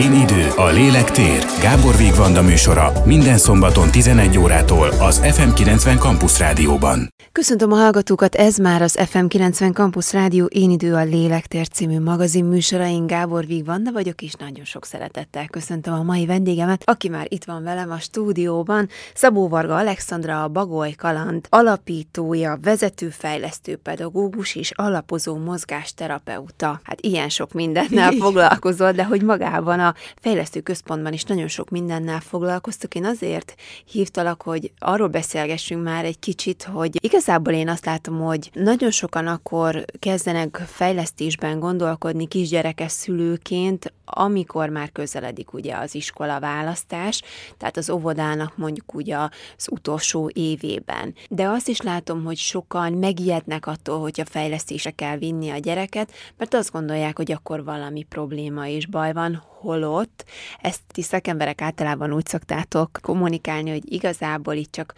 Én 0.00 0.12
idő, 0.12 0.48
a 0.56 0.66
lélek 0.66 1.10
tér. 1.10 1.44
Gábor 1.60 1.96
Vigvanda 1.96 2.42
műsora 2.42 2.92
minden 3.04 3.38
szombaton 3.38 3.90
11 3.90 4.38
órától 4.38 4.88
az 4.88 5.20
FM90 5.24 5.98
Campus 5.98 6.38
Rádióban. 6.38 7.08
Köszöntöm 7.32 7.72
a 7.72 7.76
hallgatókat, 7.76 8.34
ez 8.34 8.56
már 8.56 8.82
az 8.82 8.98
FM90 9.00 9.72
Campus 9.74 10.12
Rádió 10.12 10.44
Én 10.44 10.70
idő 10.70 10.94
a 10.94 11.04
lélektér 11.04 11.68
című 11.68 12.00
magazin 12.00 12.44
műsora. 12.44 12.86
Én 12.86 13.06
Gábor 13.06 13.46
Vigvanda 13.46 13.92
vagyok, 13.92 14.22
és 14.22 14.32
nagyon 14.32 14.64
sok 14.64 14.84
szeretettel 14.84 15.46
köszöntöm 15.46 15.94
a 15.94 16.02
mai 16.02 16.26
vendégemet, 16.26 16.82
aki 16.84 17.08
már 17.08 17.26
itt 17.28 17.44
van 17.44 17.62
velem 17.62 17.90
a 17.90 17.98
stúdióban. 17.98 18.88
Szabó 19.14 19.48
Varga 19.48 19.74
Alexandra, 19.74 20.42
a 20.42 20.48
Bagoly 20.48 20.90
Kaland 20.90 21.46
alapítója, 21.48 22.58
vezetőfejlesztő 22.62 23.76
pedagógus 23.76 24.54
és 24.54 24.70
alapozó 24.70 25.36
mozgásterapeuta. 25.36 26.80
Hát 26.84 27.00
ilyen 27.00 27.28
sok 27.28 27.52
mindennel 27.52 28.12
foglalkozol, 28.22 28.92
de 28.92 29.04
hogy 29.04 29.22
magában 29.22 29.80
a 29.80 29.89
fejlesztő 30.16 30.60
központban 30.60 31.12
is 31.12 31.22
nagyon 31.22 31.48
sok 31.48 31.70
mindennel 31.70 32.20
foglalkoztok. 32.20 32.94
Én 32.94 33.04
azért 33.04 33.54
hívtalak, 33.84 34.42
hogy 34.42 34.72
arról 34.78 35.08
beszélgessünk 35.08 35.82
már 35.82 36.04
egy 36.04 36.18
kicsit, 36.18 36.62
hogy 36.62 37.04
igazából 37.04 37.52
én 37.52 37.68
azt 37.68 37.84
látom, 37.84 38.20
hogy 38.20 38.50
nagyon 38.52 38.90
sokan 38.90 39.26
akkor 39.26 39.84
kezdenek 39.98 40.62
fejlesztésben 40.66 41.58
gondolkodni 41.58 42.26
kisgyerekes 42.26 42.92
szülőként, 42.92 43.92
amikor 44.04 44.68
már 44.68 44.92
közeledik 44.92 45.52
ugye 45.52 45.76
az 45.76 45.94
iskola 45.94 46.40
választás, 46.40 47.22
tehát 47.56 47.76
az 47.76 47.90
óvodának 47.90 48.56
mondjuk 48.56 48.94
ugye 48.94 49.16
az 49.16 49.68
utolsó 49.70 50.30
évében. 50.34 51.14
De 51.28 51.48
azt 51.48 51.68
is 51.68 51.80
látom, 51.80 52.24
hogy 52.24 52.36
sokan 52.36 52.92
megijednek 52.92 53.66
attól, 53.66 54.00
hogyha 54.00 54.24
fejlesztése 54.24 54.90
kell 54.90 55.16
vinni 55.16 55.50
a 55.50 55.58
gyereket, 55.58 56.12
mert 56.36 56.54
azt 56.54 56.72
gondolják, 56.72 57.16
hogy 57.16 57.32
akkor 57.32 57.64
valami 57.64 58.02
probléma 58.02 58.66
és 58.66 58.86
baj 58.86 59.12
van, 59.12 59.42
holott 59.60 60.24
ezt 60.60 60.80
ti 60.92 61.02
szakemberek 61.02 61.62
általában 61.62 62.12
úgy 62.12 62.26
szoktátok 62.26 62.98
kommunikálni, 63.02 63.70
hogy 63.70 63.92
igazából 63.92 64.54
itt 64.54 64.72
csak 64.72 64.94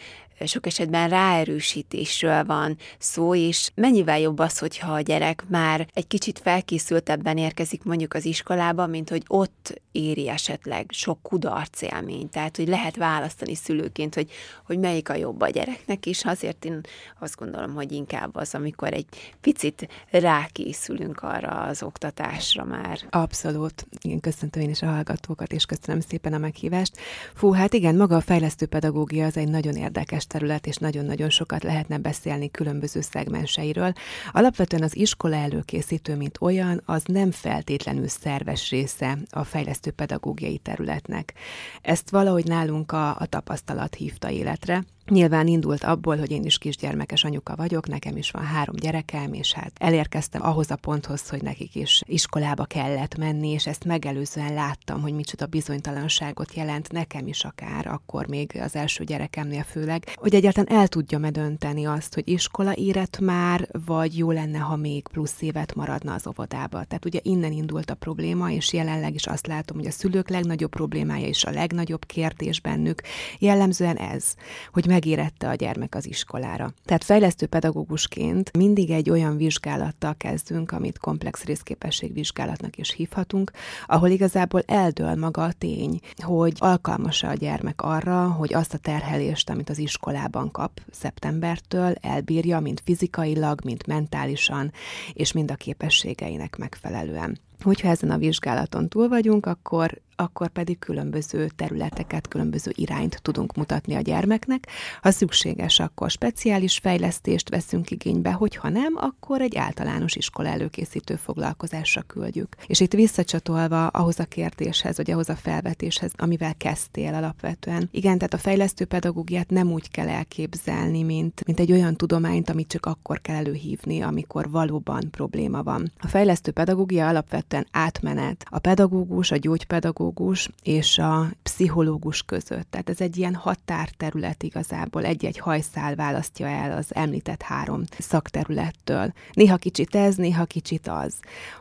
sok 0.46 0.66
esetben 0.66 1.08
ráerősítésről 1.08 2.44
van 2.44 2.76
szó, 2.98 3.34
és 3.34 3.70
mennyivel 3.74 4.20
jobb 4.20 4.38
az, 4.38 4.58
hogyha 4.58 4.92
a 4.92 5.00
gyerek 5.00 5.44
már 5.48 5.86
egy 5.94 6.06
kicsit 6.06 6.38
felkészültebben 6.38 7.38
érkezik 7.38 7.82
mondjuk 7.82 8.14
az 8.14 8.24
iskolába, 8.24 8.86
mint 8.86 9.08
hogy 9.08 9.22
ott 9.26 9.80
éri 9.92 10.28
esetleg 10.28 10.86
sok 10.88 11.18
kudarc 11.22 11.82
élmény. 11.82 12.28
Tehát, 12.28 12.56
hogy 12.56 12.68
lehet 12.68 12.96
választani 12.96 13.54
szülőként, 13.54 14.14
hogy, 14.14 14.30
hogy 14.66 14.78
melyik 14.78 15.08
a 15.08 15.14
jobb 15.14 15.40
a 15.40 15.48
gyereknek, 15.48 16.06
és 16.06 16.24
azért 16.24 16.64
én 16.64 16.80
azt 17.20 17.36
gondolom, 17.36 17.74
hogy 17.74 17.92
inkább 17.92 18.36
az, 18.36 18.54
amikor 18.54 18.92
egy 18.92 19.06
picit 19.40 19.88
rákészülünk 20.10 21.22
arra 21.22 21.48
az 21.48 21.82
oktatásra 21.82 22.64
már. 22.64 22.98
Abszolút. 23.10 23.86
Igen, 24.00 24.20
köszöntöm 24.52 24.62
én 24.62 24.70
is 24.70 24.82
a 24.82 24.94
hallgatókat, 24.94 25.52
és 25.52 25.64
köszönöm 25.64 26.00
szépen 26.00 26.32
a 26.32 26.38
meghívást. 26.38 26.96
Fú, 27.34 27.52
hát 27.52 27.72
igen, 27.72 27.96
maga 27.96 28.16
a 28.16 28.20
fejlesztő 28.20 28.66
pedagógia 28.66 29.26
az 29.26 29.36
egy 29.36 29.48
nagyon 29.48 29.76
érdekes 29.76 30.26
terület, 30.26 30.66
és 30.66 30.76
nagyon-nagyon 30.76 31.30
sokat 31.30 31.62
lehetne 31.62 31.98
beszélni 31.98 32.50
különböző 32.50 33.00
szegmenseiről. 33.00 33.92
Alapvetően 34.32 34.82
az 34.82 34.96
iskola 34.96 35.36
előkészítő, 35.36 36.16
mint 36.16 36.38
olyan, 36.40 36.82
az 36.84 37.02
nem 37.04 37.30
feltétlenül 37.30 38.08
szerves 38.08 38.70
része 38.70 39.18
a 39.30 39.44
fejlesztő 39.44 39.90
pedagógiai 39.90 40.58
területnek. 40.58 41.32
Ezt 41.80 42.10
valahogy 42.10 42.44
nálunk 42.44 42.92
a, 42.92 43.08
a 43.08 43.26
tapasztalat 43.26 43.94
hívta 43.94 44.30
életre, 44.30 44.84
Nyilván 45.08 45.46
indult 45.46 45.84
abból, 45.84 46.16
hogy 46.16 46.30
én 46.30 46.44
is 46.44 46.58
kisgyermekes 46.58 47.24
anyuka 47.24 47.56
vagyok, 47.56 47.88
nekem 47.88 48.16
is 48.16 48.30
van 48.30 48.44
három 48.44 48.74
gyerekem, 48.76 49.32
és 49.32 49.52
hát 49.52 49.72
elérkeztem 49.78 50.42
ahhoz 50.42 50.70
a 50.70 50.76
ponthoz, 50.76 51.28
hogy 51.28 51.42
nekik 51.42 51.74
is 51.74 52.02
iskolába 52.06 52.64
kellett 52.64 53.16
menni, 53.16 53.48
és 53.48 53.66
ezt 53.66 53.84
megelőzően 53.84 54.54
láttam, 54.54 55.00
hogy 55.00 55.12
micsoda 55.12 55.46
bizonytalanságot 55.46 56.54
jelent 56.54 56.92
nekem 56.92 57.26
is 57.26 57.44
akár, 57.44 57.86
akkor 57.86 58.26
még 58.26 58.60
az 58.60 58.76
első 58.76 59.04
gyerekemnél 59.04 59.62
főleg, 59.62 60.12
hogy 60.14 60.34
egyáltalán 60.34 60.78
el 60.78 60.88
tudja-e 60.88 61.30
dönteni 61.30 61.84
azt, 61.84 62.14
hogy 62.14 62.28
iskola 62.28 62.74
érett 62.74 63.18
már, 63.18 63.68
vagy 63.86 64.18
jó 64.18 64.30
lenne, 64.30 64.58
ha 64.58 64.76
még 64.76 65.08
plusz 65.08 65.42
évet 65.42 65.74
maradna 65.74 66.14
az 66.14 66.26
óvodába. 66.26 66.84
Tehát 66.84 67.04
ugye 67.04 67.20
innen 67.22 67.52
indult 67.52 67.90
a 67.90 67.94
probléma, 67.94 68.50
és 68.50 68.72
jelenleg 68.72 69.14
is 69.14 69.26
azt 69.26 69.46
látom, 69.46 69.76
hogy 69.76 69.86
a 69.86 69.90
szülők 69.90 70.28
legnagyobb 70.28 70.70
problémája 70.70 71.26
és 71.26 71.44
a 71.44 71.50
legnagyobb 71.50 72.06
kérdés 72.06 72.60
bennük 72.60 73.02
jellemzően 73.38 73.96
ez, 73.96 74.34
hogy 74.72 74.90
megérette 74.92 75.48
a 75.48 75.54
gyermek 75.54 75.94
az 75.94 76.06
iskolára. 76.06 76.72
Tehát 76.84 77.04
fejlesztő 77.04 77.46
pedagógusként 77.46 78.56
mindig 78.56 78.90
egy 78.90 79.10
olyan 79.10 79.36
vizsgálattal 79.36 80.14
kezdünk, 80.16 80.72
amit 80.72 80.98
komplex 80.98 81.44
részképesség 81.44 82.12
vizsgálatnak 82.12 82.76
is 82.76 82.92
hívhatunk, 82.92 83.50
ahol 83.86 84.08
igazából 84.08 84.62
eldől 84.66 85.14
maga 85.14 85.42
a 85.42 85.52
tény, 85.52 86.00
hogy 86.16 86.52
alkalmas 86.58 87.22
a 87.22 87.34
gyermek 87.34 87.82
arra, 87.82 88.30
hogy 88.30 88.54
azt 88.54 88.74
a 88.74 88.78
terhelést, 88.78 89.50
amit 89.50 89.70
az 89.70 89.78
iskolában 89.78 90.50
kap 90.50 90.80
szeptembertől, 90.90 91.94
elbírja, 92.00 92.60
mind 92.60 92.80
fizikailag, 92.84 93.64
mind 93.64 93.82
mentálisan, 93.86 94.72
és 95.12 95.32
mind 95.32 95.50
a 95.50 95.54
képességeinek 95.54 96.56
megfelelően. 96.56 97.38
Hogyha 97.62 97.88
ezen 97.88 98.10
a 98.10 98.18
vizsgálaton 98.18 98.88
túl 98.88 99.08
vagyunk, 99.08 99.46
akkor 99.46 100.00
akkor 100.16 100.48
pedig 100.48 100.78
különböző 100.78 101.48
területeket, 101.56 102.28
különböző 102.28 102.72
irányt 102.74 103.22
tudunk 103.22 103.54
mutatni 103.54 103.94
a 103.94 104.00
gyermeknek. 104.00 104.66
Ha 105.02 105.10
szükséges, 105.10 105.80
akkor 105.80 106.10
speciális 106.10 106.78
fejlesztést 106.78 107.48
veszünk 107.48 107.90
igénybe, 107.90 108.32
hogyha 108.32 108.68
nem, 108.68 108.92
akkor 108.96 109.40
egy 109.40 109.56
általános 109.56 110.14
iskola 110.16 110.48
előkészítő 110.48 111.16
foglalkozásra 111.16 112.02
küldjük. 112.02 112.56
És 112.66 112.80
itt 112.80 112.92
visszacsatolva 112.92 113.86
ahhoz 113.86 114.18
a 114.18 114.24
kérdéshez, 114.24 114.96
vagy 114.96 115.10
ahhoz 115.10 115.28
a 115.28 115.36
felvetéshez, 115.36 116.12
amivel 116.16 116.54
kezdtél 116.54 117.14
alapvetően. 117.14 117.88
Igen, 117.90 118.18
tehát 118.18 118.34
a 118.34 118.38
fejlesztő 118.38 118.84
pedagógiát 118.84 119.50
nem 119.50 119.72
úgy 119.72 119.90
kell 119.90 120.08
elképzelni, 120.08 121.02
mint, 121.02 121.44
mint 121.46 121.60
egy 121.60 121.72
olyan 121.72 121.96
tudományt, 121.96 122.50
amit 122.50 122.68
csak 122.68 122.86
akkor 122.86 123.20
kell 123.20 123.36
előhívni, 123.36 124.00
amikor 124.00 124.50
valóban 124.50 125.10
probléma 125.10 125.62
van. 125.62 125.92
A 125.98 126.06
fejlesztő 126.06 126.50
pedagógia 126.50 127.08
alapvetően 127.08 127.66
átmenet. 127.70 128.44
A 128.50 128.58
pedagógus, 128.58 129.30
a 129.30 129.36
gyógypedagógus, 129.36 130.01
pedagógus 130.02 130.48
és 130.62 130.98
a 130.98 131.30
pszichológus 131.42 132.22
között. 132.22 132.70
Tehát 132.70 132.88
ez 132.88 133.00
egy 133.00 133.16
ilyen 133.16 133.34
határterület 133.34 134.42
igazából, 134.42 135.04
egy-egy 135.04 135.38
hajszál 135.38 135.94
választja 135.94 136.46
el 136.46 136.76
az 136.76 136.94
említett 136.94 137.42
három 137.42 137.82
szakterülettől. 137.98 139.12
Néha 139.32 139.56
kicsit 139.56 139.94
ez, 139.94 140.16
néha 140.16 140.44
kicsit 140.44 140.88
az. 140.88 141.14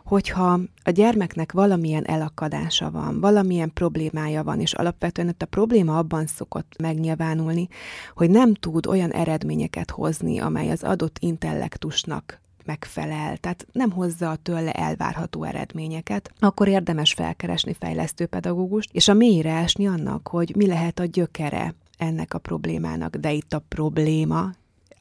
Hogyha 0.06 0.60
a 0.84 0.90
gyermeknek 0.90 1.52
valamilyen 1.52 2.06
elakadása 2.06 2.92
van, 2.92 3.20
valamilyen 3.20 3.74
problémája 3.74 4.44
van, 4.44 4.60
és 4.60 4.74
alapvetően 4.74 5.28
ott 5.28 5.42
a 5.42 5.46
probléma 5.46 5.98
abban 5.98 6.26
szokott 6.28 6.74
megnyilvánulni, 6.80 7.68
hogy 8.14 8.30
nem 8.30 8.54
tud 8.54 8.88
olyan 8.88 9.12
eredményeket 9.12 9.92
hozni, 9.92 10.40
amely 10.40 10.72
az 10.72 10.84
adott 10.84 11.18
intellektusnak 11.20 12.42
megfelel, 12.72 13.38
tehát 13.38 13.68
nem 13.72 13.92
hozza 13.92 14.30
a 14.30 14.36
tőle 14.36 14.72
elvárható 14.72 15.44
eredményeket, 15.44 16.32
akkor 16.40 16.68
érdemes 16.68 17.14
felkeresni 17.14 17.74
fejlesztő 17.74 18.26
pedagógust, 18.26 18.90
és 18.94 19.08
a 19.08 19.14
mélyre 19.14 19.54
esni 19.56 19.88
annak, 19.88 20.28
hogy 20.28 20.56
mi 20.56 20.68
lehet 20.68 21.00
a 21.00 21.06
gyökere 21.06 21.74
ennek 21.98 22.34
a 22.34 22.38
problémának. 22.38 23.16
De 23.16 23.32
itt 23.32 23.54
a 23.54 23.64
probléma 23.68 24.52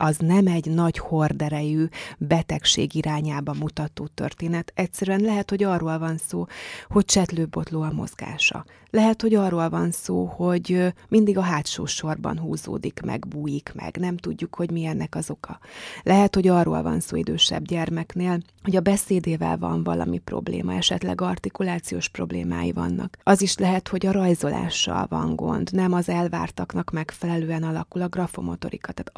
az 0.00 0.16
nem 0.18 0.46
egy 0.46 0.70
nagy 0.70 0.98
horderejű 0.98 1.86
betegség 2.18 2.94
irányába 2.94 3.54
mutató 3.58 4.06
történet. 4.14 4.72
Egyszerűen 4.74 5.20
lehet, 5.20 5.50
hogy 5.50 5.62
arról 5.62 5.98
van 5.98 6.16
szó, 6.16 6.46
hogy 6.88 7.04
csetlőbotló 7.04 7.82
a 7.82 7.92
mozgása. 7.92 8.64
Lehet, 8.90 9.22
hogy 9.22 9.34
arról 9.34 9.68
van 9.68 9.90
szó, 9.90 10.24
hogy 10.24 10.92
mindig 11.08 11.38
a 11.38 11.40
hátsó 11.40 11.86
sorban 11.86 12.38
húzódik 12.38 13.00
meg, 13.04 13.28
bújik 13.28 13.72
meg, 13.74 13.96
nem 13.96 14.16
tudjuk, 14.16 14.54
hogy 14.54 14.70
mi 14.70 14.84
ennek 14.84 15.14
az 15.14 15.30
oka. 15.30 15.58
Lehet, 16.02 16.34
hogy 16.34 16.48
arról 16.48 16.82
van 16.82 17.00
szó 17.00 17.16
idősebb 17.16 17.64
gyermeknél, 17.64 18.40
hogy 18.62 18.76
a 18.76 18.80
beszédével 18.80 19.58
van 19.58 19.82
valami 19.82 20.18
probléma, 20.18 20.74
esetleg 20.74 21.20
artikulációs 21.20 22.08
problémái 22.08 22.72
vannak. 22.72 23.18
Az 23.22 23.42
is 23.42 23.56
lehet, 23.56 23.88
hogy 23.88 24.06
a 24.06 24.12
rajzolással 24.12 25.06
van 25.08 25.36
gond, 25.36 25.68
nem 25.72 25.92
az 25.92 26.08
elvártaknak 26.08 26.90
megfelelően 26.90 27.62
alakul 27.62 28.02
a 28.02 28.08
grafomotorika. 28.08 28.92
Tehát 28.92 29.10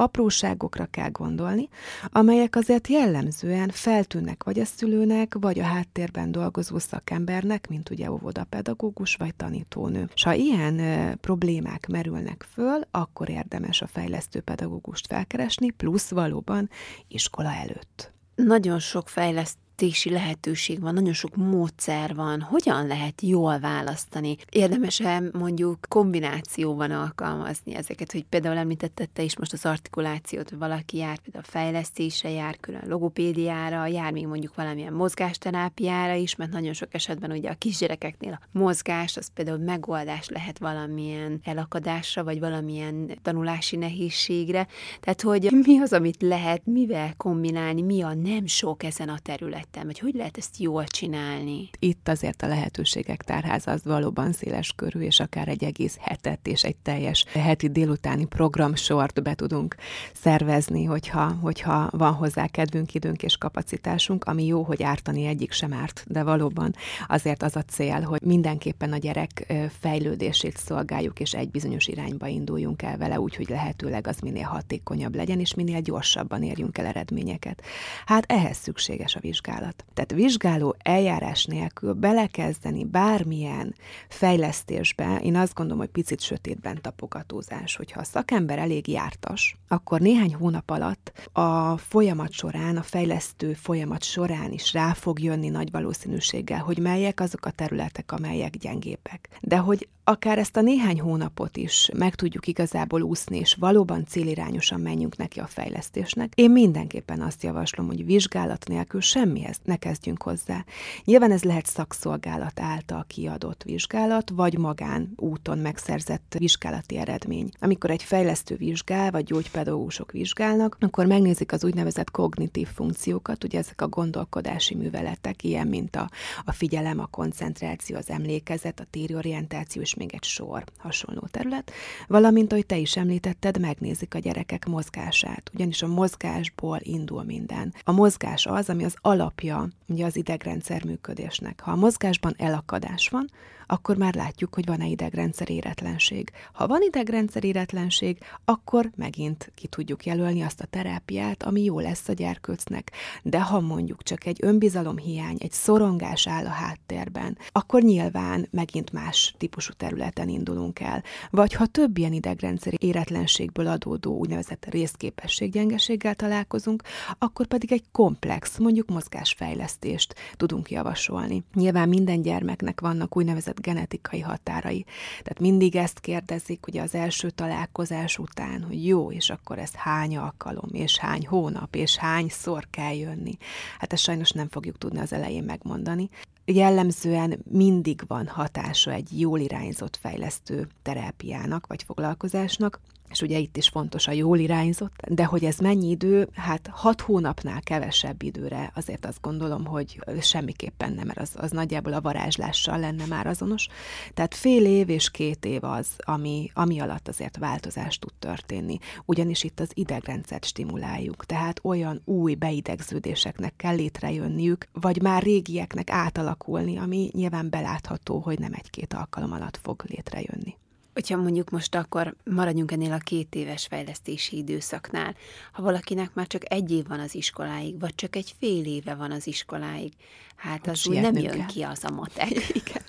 apróságokra 0.73 0.87
kell 0.87 1.11
gondolni, 1.11 1.69
amelyek 2.11 2.57
azért 2.57 2.89
jellemzően 2.89 3.69
feltűnnek 3.69 4.45
vagy 4.45 4.61
a 4.61 4.65
szülőnek, 4.65 5.35
vagy 5.41 5.59
a 5.59 5.65
háttérben 5.65 6.33
dolgozó 6.33 6.79
szakembernek, 6.79 7.69
mint 7.69 7.91
ugye 7.91 8.11
óvodapedagógus 8.11 9.15
vagy 9.17 9.35
tanító 9.35 9.81
tanítónő. 9.83 10.11
És 10.15 10.23
ha 10.23 10.33
ilyen 10.33 10.79
e, 10.79 11.15
problémák 11.15 11.87
merülnek 11.87 12.47
föl, 12.53 12.81
akkor 12.91 13.29
érdemes 13.29 13.83
a 13.83 13.87
fejlesztő 13.87 14.41
pedagógust 14.41 15.07
felkeresni, 15.07 15.71
plusz 15.71 16.11
valóban 16.11 16.71
iskola 17.09 17.53
előtt. 17.53 18.13
Nagyon 18.35 18.79
sok 18.79 19.09
fejlesztő 19.09 19.62
fejlesztési 19.83 20.11
lehetőség 20.11 20.81
van, 20.81 20.95
nagyon 20.95 21.13
sok 21.13 21.37
módszer 21.37 22.15
van, 22.15 22.41
hogyan 22.41 22.87
lehet 22.87 23.23
jól 23.23 23.59
választani? 23.59 24.37
Érdemes-e 24.51 25.23
mondjuk 25.33 25.79
kombinációban 25.89 26.91
alkalmazni 26.91 27.75
ezeket, 27.75 28.13
hogy 28.13 28.25
például 28.25 28.57
említetted 28.57 29.11
te 29.11 29.23
is 29.23 29.39
most 29.39 29.53
az 29.53 29.67
artikulációt, 29.67 30.49
hogy 30.49 30.59
valaki 30.59 30.97
jár 30.97 31.19
például 31.19 31.45
a 31.47 31.51
fejlesztésre, 31.51 32.31
jár 32.31 32.57
külön 32.61 32.83
logopédiára, 32.87 33.87
jár 33.87 34.13
még 34.13 34.27
mondjuk 34.27 34.55
valamilyen 34.55 34.93
mozgásterápiára 34.93 36.15
is, 36.15 36.37
mert 36.37 36.53
nagyon 36.53 36.73
sok 36.73 36.95
esetben 36.95 37.31
ugye 37.31 37.51
a 37.51 37.55
kisgyerekeknél 37.55 38.39
a 38.43 38.59
mozgás 38.59 39.17
az 39.17 39.29
például 39.35 39.59
megoldás 39.59 40.29
lehet 40.29 40.59
valamilyen 40.59 41.41
elakadásra, 41.45 42.25
vagy 42.25 42.41
valamilyen 42.41 43.19
tanulási 43.23 43.77
nehézségre. 43.77 44.67
Tehát, 45.01 45.23
hogy 45.23 45.51
mi 45.67 45.79
az, 45.79 45.93
amit 45.93 46.23
lehet, 46.23 46.67
mivel 46.67 47.15
kombinálni, 47.17 47.83
mi 47.83 48.03
a 48.03 48.15
nem 48.15 48.47
sok 48.47 48.83
ezen 48.83 49.09
a 49.09 49.19
területen, 49.23 49.71
vagy 49.81 49.99
hogy 49.99 50.15
lehet 50.15 50.37
ezt 50.37 50.57
jól 50.59 50.85
csinálni? 50.85 51.71
Itt 51.79 52.09
azért 52.09 52.43
a 52.43 52.47
lehetőségek 52.47 53.23
tárháza 53.23 53.71
az 53.71 53.85
valóban 53.85 54.33
széles 54.33 54.73
körű, 54.77 55.01
és 55.01 55.21
akár 55.21 55.49
egy 55.49 55.65
egész 55.65 55.97
hetet 56.01 56.47
és 56.47 56.65
egy 56.65 56.77
teljes 56.77 57.25
heti 57.33 57.69
délutáni 57.69 58.25
programsort 58.25 59.23
be 59.23 59.35
tudunk 59.35 59.77
szervezni, 60.15 60.85
hogyha, 60.85 61.39
hogyha 61.41 61.89
van 61.91 62.13
hozzá 62.13 62.47
kedvünk, 62.47 62.95
időnk 62.95 63.23
és 63.23 63.37
kapacitásunk, 63.37 64.25
ami 64.25 64.47
jó, 64.47 64.63
hogy 64.63 64.83
ártani 64.83 65.27
egyik 65.27 65.53
sem 65.53 65.73
árt, 65.73 66.05
de 66.07 66.23
valóban 66.23 66.75
azért 67.07 67.43
az 67.43 67.57
a 67.57 67.63
cél, 67.63 68.01
hogy 68.01 68.23
mindenképpen 68.23 68.93
a 68.93 68.99
gyerek 68.99 69.53
fejlődését 69.81 70.57
szolgáljuk, 70.57 71.21
és 71.21 71.33
egy 71.33 71.51
bizonyos 71.51 71.87
irányba 71.87 72.27
induljunk 72.27 72.83
el 72.83 72.97
vele, 72.97 73.21
úgy, 73.21 73.37
hogy 73.37 73.49
lehetőleg 73.49 74.07
az 74.07 74.19
minél 74.19 74.47
hatékonyabb 74.47 75.15
legyen, 75.15 75.41
és 75.41 75.55
minél 75.55 75.81
gyorsabban 75.81 76.43
érjünk 76.43 76.79
el 76.79 76.87
eredményeket. 76.87 77.63
Hát 78.07 78.25
ehhez 78.33 78.57
szükséges 78.57 79.15
a 79.15 79.21
vizsgálat. 79.21 79.62
Tehát 79.95 80.13
vizsgáló 80.13 80.77
eljárás 80.79 81.45
nélkül 81.45 81.93
belekezdeni 81.93 82.85
bármilyen 82.85 83.75
fejlesztésbe, 84.09 85.21
én 85.23 85.37
azt 85.37 85.55
gondolom, 85.55 85.81
hogy 85.81 85.91
picit 85.91 86.21
sötétben 86.21 86.79
tapogatózás. 86.81 87.77
Hogyha 87.77 88.01
a 88.01 88.05
szakember 88.05 88.59
elég 88.59 88.89
jártas, 88.89 89.57
akkor 89.69 90.01
néhány 90.01 90.35
hónap 90.35 90.71
alatt 90.71 91.29
a 91.33 91.77
folyamat 91.77 92.33
során, 92.33 92.77
a 92.77 92.83
fejlesztő 92.83 93.53
folyamat 93.53 94.03
során 94.03 94.53
is 94.53 94.73
rá 94.73 94.93
fog 94.93 95.21
jönni 95.21 95.49
nagy 95.49 95.71
valószínűséggel, 95.71 96.61
hogy 96.61 96.79
melyek 96.79 97.21
azok 97.21 97.47
a 97.47 97.51
területek, 97.51 98.13
amelyek 98.13 98.57
gyengébbek. 98.57 99.29
De 99.41 99.57
hogy 99.57 99.89
akár 100.05 100.39
ezt 100.39 100.57
a 100.57 100.61
néhány 100.61 101.01
hónapot 101.01 101.57
is 101.57 101.91
meg 101.97 102.15
tudjuk 102.15 102.47
igazából 102.47 103.03
úszni, 103.03 103.39
és 103.39 103.55
valóban 103.55 104.07
célirányosan 104.07 104.81
menjünk 104.81 105.17
neki 105.17 105.41
a 105.41 105.47
fejlesztésnek, 105.47 106.33
én 106.35 106.51
mindenképpen 106.51 107.21
azt 107.21 107.43
javaslom, 107.43 107.87
hogy 107.87 108.05
vizsgálat 108.05 108.69
nélkül 108.69 109.01
semmihez 109.01 109.61
ne 109.65 109.77
kezdjünk 109.77 110.23
hozzá. 110.23 110.65
Nyilván 111.05 111.31
ez 111.31 111.43
lehet 111.43 111.67
szakszolgálat 111.67 112.61
által 112.61 113.05
kiadott 113.09 113.63
vizsgálat, 113.63 114.31
vagy 114.31 114.59
magán 114.59 115.13
úton 115.17 115.59
megszerzett 115.59 116.35
vizsgálati 116.39 116.97
eredmény. 116.97 117.51
Amikor 117.61 117.91
egy 117.91 118.03
fejlesztő 118.03 118.57
vizsgál, 118.57 119.11
vagy 119.11 119.25
gyógypedagógusok 119.25 120.13
vizsgálnak, 120.13 120.77
akkor 120.81 121.07
megnézik 121.07 121.53
az 121.53 121.65
úgynevezett 121.65 122.11
kognitív 122.11 122.69
funkciókat, 122.69 123.45
ugye 123.45 123.59
ezek 123.59 123.81
a 123.81 123.89
gondolkodási 123.89 124.75
műveletek, 124.75 125.45
ilyen, 125.45 125.67
mint 125.67 125.97
a, 125.97 126.11
a 126.45 126.53
figyelem, 126.53 126.99
a 126.99 127.07
koncentráció, 127.07 127.97
az 127.97 128.11
emlékezet, 128.11 128.81
a 128.81 128.87
tériorientáció 128.91 129.83
és 129.83 129.92
még 129.95 130.15
egy 130.15 130.25
sor 130.25 130.65
hasonló 130.79 131.29
terület, 131.31 131.73
valamint, 132.07 132.53
ahogy 132.53 132.67
te 132.67 132.77
is 132.77 132.97
említetted, 132.97 133.61
megnézik 133.61 134.15
a 134.15 134.19
gyerekek 134.19 134.67
mozgását, 134.67 135.51
ugyanis 135.55 135.83
a 135.83 135.87
mozgásból 135.87 136.79
indul 136.83 137.23
minden. 137.23 137.75
A 137.85 137.93
mozgás 137.93 138.47
az, 138.47 138.69
ami 138.69 138.85
az 138.85 138.97
alapja 139.01 139.69
ugye 139.87 140.05
az 140.05 140.17
idegrendszer 140.17 140.85
működésnek. 140.85 141.61
Ha 141.61 141.71
a 141.71 141.77
mozgásban 141.77 142.35
elakadás 142.39 143.09
van, 143.09 143.31
akkor 143.73 143.97
már 143.97 144.15
látjuk, 144.15 144.55
hogy 144.55 144.67
van-e 144.67 144.87
idegrendszer 144.87 145.51
éretlenség. 145.51 146.31
Ha 146.53 146.67
van 146.67 146.83
idegrendszer 146.83 147.45
éretlenség, 147.45 148.19
akkor 148.45 148.91
megint 148.97 149.53
ki 149.55 149.67
tudjuk 149.67 150.05
jelölni 150.07 150.43
azt 150.43 150.61
a 150.61 150.67
terápiát, 150.67 151.43
ami 151.43 151.63
jó 151.63 151.81
lesz 151.81 152.09
a 152.09 152.13
gyerkőcnek. 152.13 152.93
De 153.23 153.43
ha 153.43 153.61
mondjuk 153.61 154.03
csak 154.03 154.27
egy 154.27 154.39
önbizalomhiány, 154.41 155.37
egy 155.39 155.53
szorongás 155.53 156.27
áll 156.27 156.47
a 156.47 156.51
háttérben, 156.51 157.39
akkor 157.53 157.83
nyilván 157.83 158.49
megint 158.51 158.93
más 158.93 159.35
típusú 159.39 159.73
területen 159.73 160.29
indulunk 160.29 160.81
el. 160.81 161.03
Vagy 161.31 161.53
ha 161.53 161.67
több 161.67 161.99
ilyen 161.99 162.13
idegrendszer 162.13 162.73
éretlenségből 162.77 163.67
adódó 163.67 164.17
úgynevezett 164.19 164.67
részképességgyengeséggel 164.71 166.15
találkozunk, 166.15 166.83
akkor 167.19 167.47
pedig 167.47 167.73
egy 167.73 167.85
komplex, 167.93 168.59
mondjuk 168.59 168.89
mozgásfejlesztést 168.89 170.15
tudunk 170.37 170.71
javasolni. 170.71 171.43
Nyilván 171.55 171.89
minden 171.89 172.23
gyermeknek 172.23 172.81
vannak 172.81 173.17
úgynevezett 173.17 173.61
genetikai 173.63 174.21
határai. 174.21 174.85
Tehát 175.11 175.41
mindig 175.41 175.77
ezt 175.77 176.01
kérdezik 176.01 176.67
ugye 176.67 176.83
az 176.83 176.95
első 176.95 177.31
találkozás 177.31 178.19
után, 178.19 178.63
hogy 178.63 178.87
jó, 178.87 179.13
és 179.13 179.31
akkor 179.31 179.59
ez 179.59 179.75
hány 179.75 180.17
alkalom, 180.17 180.69
és 180.73 180.99
hány 180.99 181.27
hónap, 181.27 181.75
és 181.75 181.97
hányszor 181.97 182.67
kell 182.71 182.95
jönni. 182.95 183.37
Hát 183.79 183.93
ezt 183.93 184.03
sajnos 184.03 184.31
nem 184.31 184.49
fogjuk 184.49 184.79
tudni 184.79 184.99
az 184.99 185.13
elején 185.13 185.45
megmondani 185.45 186.11
jellemzően 186.45 187.39
mindig 187.51 188.03
van 188.07 188.27
hatása 188.27 188.93
egy 188.93 189.21
jól 189.21 189.41
irányzott 189.41 189.97
fejlesztő 189.97 190.69
terápiának 190.83 191.67
vagy 191.67 191.83
foglalkozásnak, 191.83 192.81
és 193.13 193.21
ugye 193.21 193.39
itt 193.39 193.57
is 193.57 193.69
fontos 193.69 194.07
a 194.07 194.13
jól 194.13 194.39
irányzott, 194.39 194.95
de 195.09 195.25
hogy 195.25 195.45
ez 195.45 195.59
mennyi 195.59 195.91
idő, 195.91 196.29
hát 196.35 196.69
hat 196.73 197.01
hónapnál 197.01 197.61
kevesebb 197.61 198.23
időre 198.23 198.71
azért 198.75 199.07
azt 199.07 199.21
gondolom, 199.21 199.65
hogy 199.65 199.99
semmiképpen 200.21 200.93
nem, 200.93 201.07
mert 201.07 201.19
az, 201.19 201.33
az 201.37 201.51
nagyjából 201.51 201.93
a 201.93 202.01
varázslással 202.01 202.79
lenne 202.79 203.07
már 203.07 203.27
azonos. 203.27 203.69
Tehát 204.15 204.35
fél 204.35 204.67
év 204.67 204.89
és 204.89 205.11
két 205.11 205.45
év 205.45 205.65
az, 205.65 205.89
ami, 205.97 206.51
ami 206.55 206.81
alatt 206.81 207.09
azért 207.09 207.37
változás 207.37 207.99
tud 207.99 208.13
történni. 208.19 208.79
Ugyanis 209.05 209.45
itt 209.45 209.61
az 209.61 209.71
idegrendszert 209.75 210.45
stimuláljuk, 210.45 211.27
tehát 211.27 211.61
olyan 211.63 212.03
új 212.05 212.35
beidegződéseknek 212.35 213.57
kell 213.57 213.75
létrejönniük, 213.75 214.69
vagy 214.73 215.03
már 215.03 215.23
régieknek 215.23 215.91
átalakulni, 215.91 216.79
ami 216.79 217.11
nyilván 217.13 217.51
belátható, 217.51 218.19
hogy 218.19 218.39
nem 218.39 218.53
egy-két 218.53 218.95
alkalom 218.95 219.33
alatt 219.33 219.59
fog 219.63 219.83
létrejönni. 219.87 220.61
Hogyha 220.93 221.17
mondjuk 221.17 221.51
most 221.51 221.75
akkor 221.75 222.15
maradjunk 222.25 222.73
ennél 222.73 222.93
a 222.93 222.99
két 222.99 223.35
éves 223.35 223.67
fejlesztési 223.67 224.37
időszaknál, 224.37 225.15
ha 225.53 225.63
valakinek 225.63 226.15
már 226.15 226.27
csak 226.27 226.53
egy 226.53 226.71
év 226.71 226.87
van 226.87 227.01
az 227.01 227.15
iskoláig, 227.15 227.81
vagy 227.81 227.95
csak 227.95 228.17
egy 228.17 228.35
fél 228.39 228.65
éve 228.65 228.95
van 228.95 229.11
az 229.11 229.27
iskoláig, 229.27 229.93
hát 230.37 230.67
az 230.67 230.89
úgy 230.89 231.01
nem 231.01 231.17
jön 231.17 231.37
kell. 231.37 231.47
ki 231.47 231.63
az 231.63 231.85
a 231.85 231.91
matek. 231.91 232.31
Igen, 232.63 232.82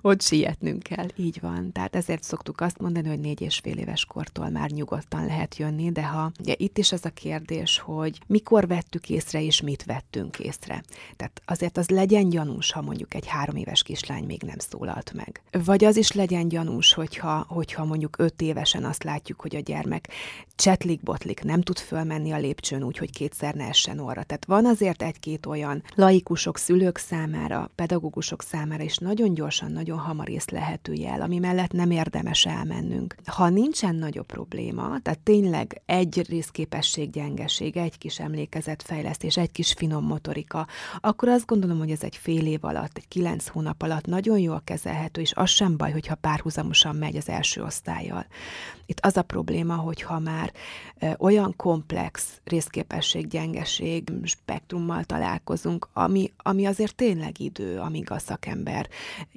ott 0.00 0.22
sietnünk 0.22 0.82
kell, 0.82 1.06
így 1.16 1.40
van. 1.40 1.72
Tehát 1.72 1.96
ezért 1.96 2.22
szoktuk 2.22 2.60
azt 2.60 2.78
mondani, 2.78 3.08
hogy 3.08 3.20
négy 3.20 3.40
és 3.40 3.58
fél 3.58 3.78
éves 3.78 4.04
kortól 4.04 4.48
már 4.48 4.70
nyugodtan 4.70 5.26
lehet 5.26 5.56
jönni, 5.56 5.92
de 5.92 6.06
ha 6.06 6.32
ugye 6.40 6.54
itt 6.56 6.78
is 6.78 6.92
az 6.92 7.04
a 7.04 7.10
kérdés, 7.10 7.78
hogy 7.78 8.20
mikor 8.26 8.66
vettük 8.66 9.08
észre, 9.08 9.42
és 9.42 9.60
mit 9.60 9.84
vettünk 9.84 10.38
észre. 10.38 10.82
Tehát 11.16 11.42
azért 11.44 11.78
az 11.78 11.88
legyen 11.88 12.28
gyanús, 12.28 12.72
ha 12.72 12.80
mondjuk 12.80 13.14
egy 13.14 13.26
három 13.26 13.56
éves 13.56 13.82
kislány 13.82 14.24
még 14.24 14.42
nem 14.42 14.58
szólalt 14.58 15.12
meg. 15.12 15.40
Vagy 15.64 15.84
az 15.84 15.96
is 15.96 16.12
legyen 16.12 16.48
gyanús, 16.48 16.92
hogyha 16.92 17.44
hogyha 17.48 17.84
mondjuk 17.84 18.18
öt 18.18 18.42
évesen 18.42 18.84
azt 18.84 19.02
látjuk, 19.02 19.40
hogy 19.40 19.56
a 19.56 19.60
gyermek 19.60 20.08
csetlik-botlik, 20.56 21.42
nem 21.42 21.60
tud 21.60 21.78
fölmenni 21.78 22.32
a 22.32 22.38
lépcsőn 22.38 22.82
úgy, 22.82 22.98
hogy 22.98 23.10
kétszer 23.10 23.54
ne 23.54 23.64
essen 23.64 23.98
orra. 23.98 24.22
Tehát 24.22 24.44
van 24.44 24.66
azért 24.66 25.02
egy-két 25.02 25.46
olyan 25.46 25.82
laikusok, 25.94 26.58
szülők 26.58 26.98
számára, 26.98 27.70
pedagógusok 27.74 28.42
számára 28.42 28.82
is 28.82 28.96
nagyon 28.96 29.34
gyorsan, 29.58 29.72
nagyon 29.74 29.98
hamar 29.98 30.28
észlehető 30.28 30.92
jel, 30.92 31.20
ami 31.20 31.38
mellett 31.38 31.72
nem 31.72 31.90
érdemes 31.90 32.46
elmennünk. 32.46 33.14
Ha 33.26 33.48
nincsen 33.48 33.94
nagyobb 33.94 34.26
probléma, 34.26 34.98
tehát 35.02 35.18
tényleg 35.18 35.82
egy 35.86 36.26
részképesség 36.28 37.10
gyengeség, 37.10 37.76
egy 37.76 37.98
kis 37.98 38.20
emlékezetfejlesztés, 38.20 39.36
egy 39.36 39.52
kis 39.52 39.72
finom 39.72 40.04
motorika, 40.04 40.66
akkor 41.00 41.28
azt 41.28 41.46
gondolom, 41.46 41.78
hogy 41.78 41.90
ez 41.90 42.02
egy 42.02 42.16
fél 42.16 42.46
év 42.46 42.64
alatt, 42.64 42.96
egy 42.96 43.08
kilenc 43.08 43.48
hónap 43.48 43.82
alatt 43.82 44.06
nagyon 44.06 44.38
jól 44.38 44.62
kezelhető, 44.64 45.20
és 45.20 45.32
az 45.34 45.50
sem 45.50 45.76
baj, 45.76 45.92
hogyha 45.92 46.14
párhuzamosan 46.14 46.96
megy 46.96 47.16
az 47.16 47.28
első 47.28 47.62
osztályjal. 47.62 48.26
Itt 48.86 49.00
az 49.00 49.16
a 49.16 49.22
probléma, 49.22 49.74
hogyha 49.74 50.18
már 50.18 50.52
olyan 51.18 51.54
komplex 51.56 52.40
részképesség, 52.44 53.28
gyengeség 53.28 54.12
spektrummal 54.22 55.04
találkozunk, 55.04 55.88
ami, 55.92 56.32
ami 56.36 56.66
azért 56.66 56.94
tényleg 56.94 57.40
idő, 57.40 57.78
amíg 57.78 58.10
a 58.10 58.18
szakember 58.18 58.88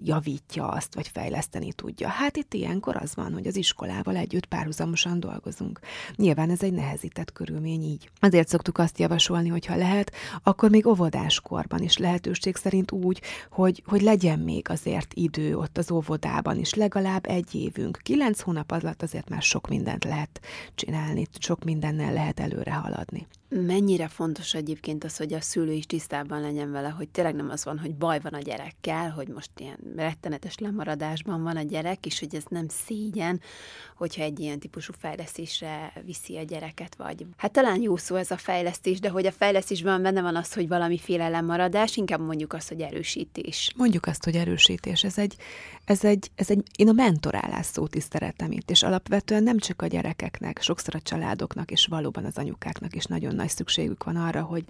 javítja 0.10 0.68
azt, 0.68 0.96
vagy 0.96 1.08
fejleszteni 1.08 1.74
tudja. 1.74 2.08
Hát 2.08 2.38
itt 2.38 2.54
ilyenkor 2.54 2.96
az 2.96 3.16
van, 3.16 3.34
hogy 3.34 3.48
az 3.48 3.56
iskolával 3.56 4.16
együtt 4.16 4.46
párhuzamosan 4.46 5.20
dolgozunk. 5.20 5.80
Nyilván 6.16 6.50
ez 6.50 6.64
egy 6.64 6.74
nehezített 6.74 7.32
körülmény 7.32 7.84
így. 7.84 8.10
Azért 8.20 8.48
szoktuk 8.48 8.78
azt 8.78 9.00
javasolni, 9.00 9.50
hogy 9.50 9.66
ha 9.66 9.76
lehet, 9.76 10.12
akkor 10.44 10.70
még 10.70 10.88
óvodáskorban 10.88 11.82
is 11.82 11.98
lehetőség 11.98 12.56
szerint 12.56 12.92
úgy, 12.92 13.22
hogy, 13.52 13.84
hogy 13.86 14.02
legyen 14.02 14.40
még 14.40 14.70
azért 14.70 15.14
idő 15.14 15.58
ott 15.58 15.78
az 15.78 15.92
óvodában 15.92 16.58
is, 16.58 16.74
legalább 16.74 17.26
egy 17.26 17.56
évünk. 17.56 18.00
Kilenc 18.04 18.42
hónap 18.42 18.72
alatt 18.72 19.02
azért 19.02 19.30
már 19.30 19.42
sok 19.42 19.68
mindent 19.68 20.04
lehet 20.04 20.40
csinálni, 20.76 21.26
sok 21.40 21.64
mindennel 21.64 22.14
lehet 22.14 22.40
előre 22.40 22.74
haladni. 22.74 23.28
Mennyire 23.50 24.08
fontos 24.08 24.54
egyébként 24.54 25.04
az, 25.04 25.18
hogy 25.18 25.34
a 25.34 25.42
szülő 25.42 25.72
is 25.72 25.86
tisztában 25.86 26.42
legyen 26.42 26.72
vele, 26.72 26.90
hogy 26.90 27.10
tényleg 27.10 27.36
nem 27.36 27.50
az 27.50 27.64
van, 27.64 27.80
hogy 27.80 27.96
baj 27.96 28.20
van 28.20 28.34
a 28.34 28.40
gyerekkel, 28.40 29.10
hogy 29.10 29.28
most 29.28 29.50
ilyen 29.58 29.78
rettenetes 29.96 30.58
lemaradásban 30.58 31.44
van 31.44 31.58
a 31.58 31.62
gyerek, 31.62 32.06
és 32.06 32.20
hogy 32.20 32.36
ez 32.36 32.44
nem 32.50 32.66
szégyen, 32.68 33.42
hogyha 33.96 34.24
egy 34.24 34.40
ilyen 34.40 34.60
típusú 34.60 34.94
fejlesztésre 34.98 35.94
viszi 36.06 36.38
a 36.38 36.44
gyereket, 36.44 36.96
vagy 36.96 37.26
hát 37.38 37.52
talán 37.52 37.82
jó 37.82 37.98
szó 37.98 38.16
ez 38.16 38.32
a 38.32 38.38
fejlesztés, 38.38 39.00
de 39.00 39.10
hogy 39.10 39.26
a 39.26 39.32
fejlesztésben 39.32 40.02
benne 40.02 40.22
van 40.22 40.36
az, 40.36 40.54
hogy 40.54 40.68
valamiféle 40.68 41.30
lemaradás, 41.30 41.98
inkább 41.98 42.22
mondjuk 42.22 42.54
azt, 42.54 42.68
hogy 42.68 42.82
erősítés. 42.82 43.74
Mondjuk 43.76 44.06
azt, 44.06 44.24
hogy 44.24 44.36
erősítés. 44.36 45.04
Ez 45.04 45.18
egy, 45.18 45.36
ez 45.86 46.04
egy, 46.04 46.32
ez 46.36 46.50
egy 46.50 46.64
én 46.78 46.90
a 46.90 46.92
mentorálás 46.92 47.66
szót 47.66 47.96
is 47.96 48.04
szeretem 48.10 48.52
itt, 48.52 48.70
és 48.70 48.84
alapvetően 48.84 49.44
nem 49.44 49.58
csak 49.58 49.82
a 49.82 49.88
gyerekeknek, 49.88 50.62
sokszor 50.62 50.96
a 50.96 51.02
családoknak, 51.02 51.72
és 51.72 51.86
valóban 51.86 52.26
az 52.26 52.38
anyukáknak 52.38 52.96
is 52.96 53.06
nagyon 53.06 53.36
nagy 53.40 53.50
szükségük 53.50 54.04
van 54.04 54.16
arra, 54.16 54.42
hogy, 54.42 54.66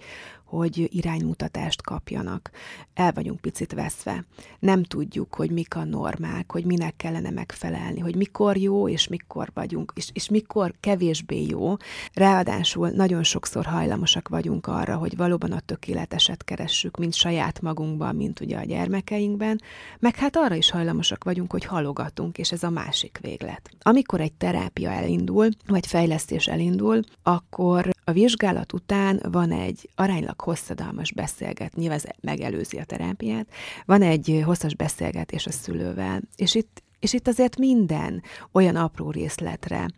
hogy 0.50 0.88
iránymutatást 0.96 1.82
kapjanak. 1.82 2.50
El 2.94 3.12
vagyunk 3.12 3.40
picit 3.40 3.72
veszve. 3.72 4.24
Nem 4.58 4.82
tudjuk, 4.82 5.34
hogy 5.34 5.50
mik 5.50 5.76
a 5.76 5.84
normák, 5.84 6.52
hogy 6.52 6.64
minek 6.64 6.96
kellene 6.96 7.30
megfelelni, 7.30 8.00
hogy 8.00 8.16
mikor 8.16 8.56
jó, 8.56 8.88
és 8.88 9.08
mikor 9.08 9.50
vagyunk, 9.54 9.92
és, 9.94 10.08
és 10.12 10.28
mikor 10.28 10.74
kevésbé 10.80 11.46
jó. 11.46 11.76
Ráadásul 12.12 12.88
nagyon 12.88 13.22
sokszor 13.22 13.64
hajlamosak 13.64 14.28
vagyunk 14.28 14.66
arra, 14.66 14.96
hogy 14.96 15.16
valóban 15.16 15.52
a 15.52 15.60
tökéleteset 15.60 16.44
keressük, 16.44 16.96
mint 16.96 17.14
saját 17.14 17.60
magunkban, 17.60 18.16
mint 18.16 18.40
ugye 18.40 18.58
a 18.58 18.64
gyermekeinkben, 18.64 19.60
meg 19.98 20.16
hát 20.16 20.36
arra 20.36 20.54
is 20.54 20.70
hajlamosak 20.70 21.24
vagyunk, 21.24 21.52
hogy 21.52 21.64
halogatunk, 21.64 22.38
és 22.38 22.52
ez 22.52 22.62
a 22.62 22.70
másik 22.70 23.18
véglet. 23.22 23.70
Amikor 23.80 24.20
egy 24.20 24.32
terápia 24.32 24.90
elindul, 24.90 25.48
vagy 25.66 25.86
fejlesztés 25.86 26.46
elindul, 26.46 27.00
akkor 27.22 27.90
a 28.04 28.12
vizsgálat 28.12 28.59
után 28.72 29.20
van 29.30 29.52
egy 29.52 29.90
aránylag 29.94 30.40
hosszadalmas 30.40 31.12
beszélget, 31.12 31.74
nyilván 31.74 31.96
ez 31.96 32.04
megelőzi 32.20 32.78
a 32.78 32.84
terápiát, 32.84 33.48
van 33.84 34.02
egy 34.02 34.42
hosszas 34.44 34.74
beszélgetés 34.74 35.46
a 35.46 35.50
szülővel, 35.50 36.20
és 36.36 36.54
itt 36.54 36.82
és 37.00 37.12
itt 37.12 37.28
azért 37.28 37.56
minden 37.58 38.22
olyan 38.52 38.76
apró 38.76 39.10
részletre 39.10 39.90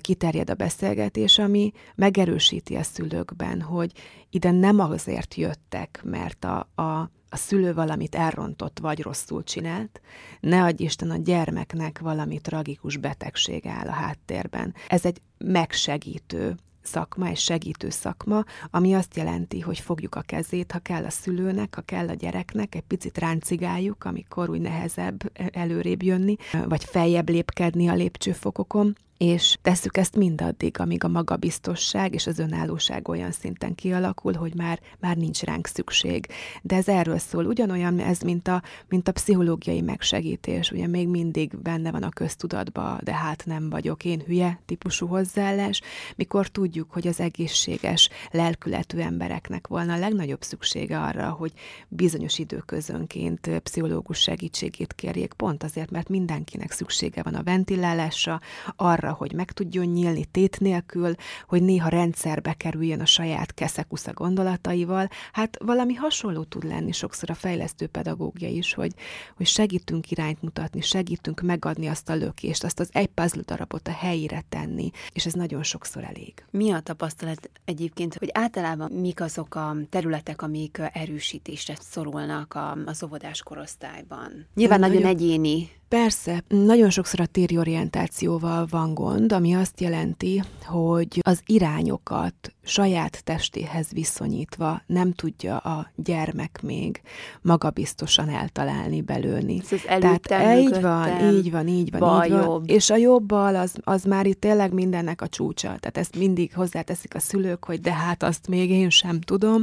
kiterjed 0.00 0.50
a 0.50 0.54
beszélgetés, 0.54 1.38
ami 1.38 1.72
megerősíti 1.94 2.74
a 2.74 2.82
szülőkben, 2.82 3.60
hogy 3.60 3.92
ide 4.30 4.50
nem 4.50 4.78
azért 4.80 5.34
jöttek, 5.34 6.00
mert 6.04 6.44
a, 6.44 6.58
a 6.82 7.10
a 7.32 7.36
szülő 7.36 7.74
valamit 7.74 8.14
elrontott 8.14 8.78
vagy 8.78 9.00
rosszul 9.00 9.44
csinált, 9.44 10.00
ne 10.40 10.62
adj 10.62 10.82
Isten 10.82 11.10
a 11.10 11.16
gyermeknek 11.16 11.98
valami 11.98 12.40
tragikus 12.40 12.96
betegség 12.96 13.66
áll 13.66 13.86
a 13.86 13.92
háttérben. 13.92 14.74
Ez 14.88 15.04
egy 15.04 15.20
megsegítő 15.38 16.56
szakma, 16.82 17.26
egy 17.26 17.36
segítő 17.36 17.90
szakma, 17.90 18.44
ami 18.70 18.94
azt 18.94 19.16
jelenti, 19.16 19.60
hogy 19.60 19.78
fogjuk 19.78 20.14
a 20.14 20.20
kezét, 20.20 20.72
ha 20.72 20.78
kell 20.78 21.04
a 21.04 21.10
szülőnek, 21.10 21.74
ha 21.74 21.80
kell 21.80 22.08
a 22.08 22.14
gyereknek, 22.14 22.74
egy 22.74 22.84
picit 22.86 23.18
ráncigáljuk, 23.18 24.04
amikor 24.04 24.50
úgy 24.50 24.60
nehezebb 24.60 25.32
előrébb 25.52 26.02
jönni, 26.02 26.36
vagy 26.68 26.84
feljebb 26.84 27.28
lépkedni 27.28 27.88
a 27.88 27.94
lépcsőfokokon, 27.94 28.96
és 29.22 29.56
tesszük 29.62 29.96
ezt 29.96 30.16
mindaddig, 30.16 30.80
amíg 30.80 31.04
a 31.04 31.08
magabiztosság 31.08 32.14
és 32.14 32.26
az 32.26 32.38
önállóság 32.38 33.08
olyan 33.08 33.32
szinten 33.32 33.74
kialakul, 33.74 34.32
hogy 34.32 34.54
már, 34.54 34.80
már 35.00 35.16
nincs 35.16 35.42
ránk 35.42 35.66
szükség. 35.66 36.26
De 36.62 36.76
ez 36.76 36.88
erről 36.88 37.18
szól. 37.18 37.44
Ugyanolyan 37.44 37.98
ez, 37.98 38.20
mint 38.20 38.48
a, 38.48 38.62
mint 38.88 39.08
a 39.08 39.12
pszichológiai 39.12 39.80
megsegítés. 39.80 40.70
Ugye 40.70 40.86
még 40.86 41.08
mindig 41.08 41.56
benne 41.56 41.90
van 41.90 42.02
a 42.02 42.08
köztudatba, 42.08 42.98
de 43.02 43.14
hát 43.14 43.42
nem 43.46 43.70
vagyok 43.70 44.04
én 44.04 44.22
hülye 44.26 44.60
típusú 44.66 45.06
hozzáállás, 45.06 45.80
mikor 46.16 46.48
tudjuk, 46.48 46.90
hogy 46.90 47.06
az 47.06 47.20
egészséges, 47.20 48.08
lelkületű 48.30 48.98
embereknek 48.98 49.66
volna 49.66 49.92
a 49.92 49.98
legnagyobb 49.98 50.42
szüksége 50.42 51.00
arra, 51.00 51.30
hogy 51.30 51.52
bizonyos 51.88 52.38
időközönként 52.38 53.60
pszichológus 53.62 54.18
segítségét 54.18 54.92
kérjék, 54.92 55.32
pont 55.32 55.62
azért, 55.62 55.90
mert 55.90 56.08
mindenkinek 56.08 56.70
szüksége 56.70 57.22
van 57.22 57.34
a 57.34 57.42
ventilálásra, 57.42 58.40
arra, 58.76 59.10
hogy 59.12 59.32
meg 59.32 59.52
tudjon 59.52 59.86
nyílni 59.86 60.24
tét 60.24 60.60
nélkül, 60.60 61.14
hogy 61.46 61.62
néha 61.62 61.88
rendszerbe 61.88 62.52
kerüljön 62.52 63.00
a 63.00 63.06
saját 63.06 63.54
keszekusza 63.54 64.12
gondolataival. 64.12 65.08
Hát 65.32 65.58
valami 65.64 65.94
hasonló 65.94 66.42
tud 66.42 66.64
lenni 66.64 66.92
sokszor 66.92 67.30
a 67.30 67.34
fejlesztő 67.34 67.86
pedagógia 67.86 68.48
is, 68.48 68.74
hogy, 68.74 68.92
hogy 69.36 69.46
segítünk 69.46 70.10
irányt 70.10 70.42
mutatni, 70.42 70.80
segítünk 70.80 71.40
megadni 71.40 71.86
azt 71.86 72.08
a 72.08 72.14
lökést, 72.14 72.64
azt 72.64 72.80
az 72.80 72.88
egy 72.92 73.06
puzzle 73.06 73.42
darabot 73.44 73.88
a 73.88 73.92
helyére 73.92 74.44
tenni, 74.48 74.90
és 75.12 75.26
ez 75.26 75.32
nagyon 75.32 75.62
sokszor 75.62 76.04
elég. 76.04 76.44
Mi 76.50 76.70
a 76.70 76.80
tapasztalat 76.80 77.50
egyébként, 77.64 78.14
hogy 78.14 78.30
általában 78.32 78.92
mik 78.92 79.20
azok 79.20 79.54
a 79.54 79.76
területek, 79.90 80.42
amik 80.42 80.80
erősítésre 80.92 81.74
szorulnak 81.80 82.58
az 82.84 83.02
óvodás 83.02 83.42
korosztályban? 83.42 84.46
Nyilván 84.54 84.80
nagyon, 84.80 85.02
nagyon 85.02 85.16
egyéni 85.16 85.70
Persze, 85.92 86.44
nagyon 86.48 86.90
sokszor 86.90 87.20
a 87.20 87.26
tériorientációval 87.26 88.66
van 88.70 88.94
gond, 88.94 89.32
ami 89.32 89.54
azt 89.54 89.80
jelenti, 89.80 90.42
hogy 90.64 91.20
az 91.22 91.42
irányokat 91.46 92.54
saját 92.64 93.24
testéhez 93.24 93.90
viszonyítva 93.90 94.82
nem 94.86 95.12
tudja 95.12 95.56
a 95.56 95.92
gyermek 95.94 96.60
még 96.62 97.00
magabiztosan 97.42 98.28
eltalálni, 98.28 99.00
belőni. 99.00 99.60
Ez 99.70 99.80
Tehát 100.28 100.58
így 100.58 100.80
van, 100.80 101.34
így 101.34 101.50
van, 101.50 101.68
így 101.68 101.98
van, 101.98 102.24
így 102.24 102.30
van. 102.30 102.42
Jobb. 102.42 102.70
És 102.70 102.90
a 102.90 102.96
jobbal 102.96 103.56
az, 103.56 103.74
az 103.80 104.04
már 104.04 104.26
itt 104.26 104.40
tényleg 104.40 104.72
mindennek 104.72 105.20
a 105.20 105.28
csúcsa. 105.28 105.66
Tehát 105.66 105.98
ezt 105.98 106.18
mindig 106.18 106.54
hozzáteszik 106.54 107.14
a 107.14 107.18
szülők, 107.18 107.64
hogy 107.64 107.80
de 107.80 107.92
hát 107.92 108.22
azt 108.22 108.48
még 108.48 108.70
én 108.70 108.90
sem 108.90 109.20
tudom. 109.20 109.60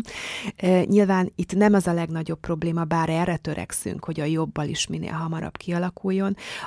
E, 0.55 0.83
nyilván 0.83 1.31
itt 1.35 1.55
nem 1.55 1.73
az 1.73 1.87
a 1.87 1.93
legnagyobb 1.93 2.39
probléma, 2.39 2.83
bár 2.83 3.09
erre 3.09 3.37
törekszünk, 3.37 4.05
hogy 4.05 4.19
a 4.19 4.25
jobbal 4.25 4.67
is 4.67 4.87
minél 4.87 5.11
hamarabb 5.11 5.57
kialakuljon. 5.57 6.18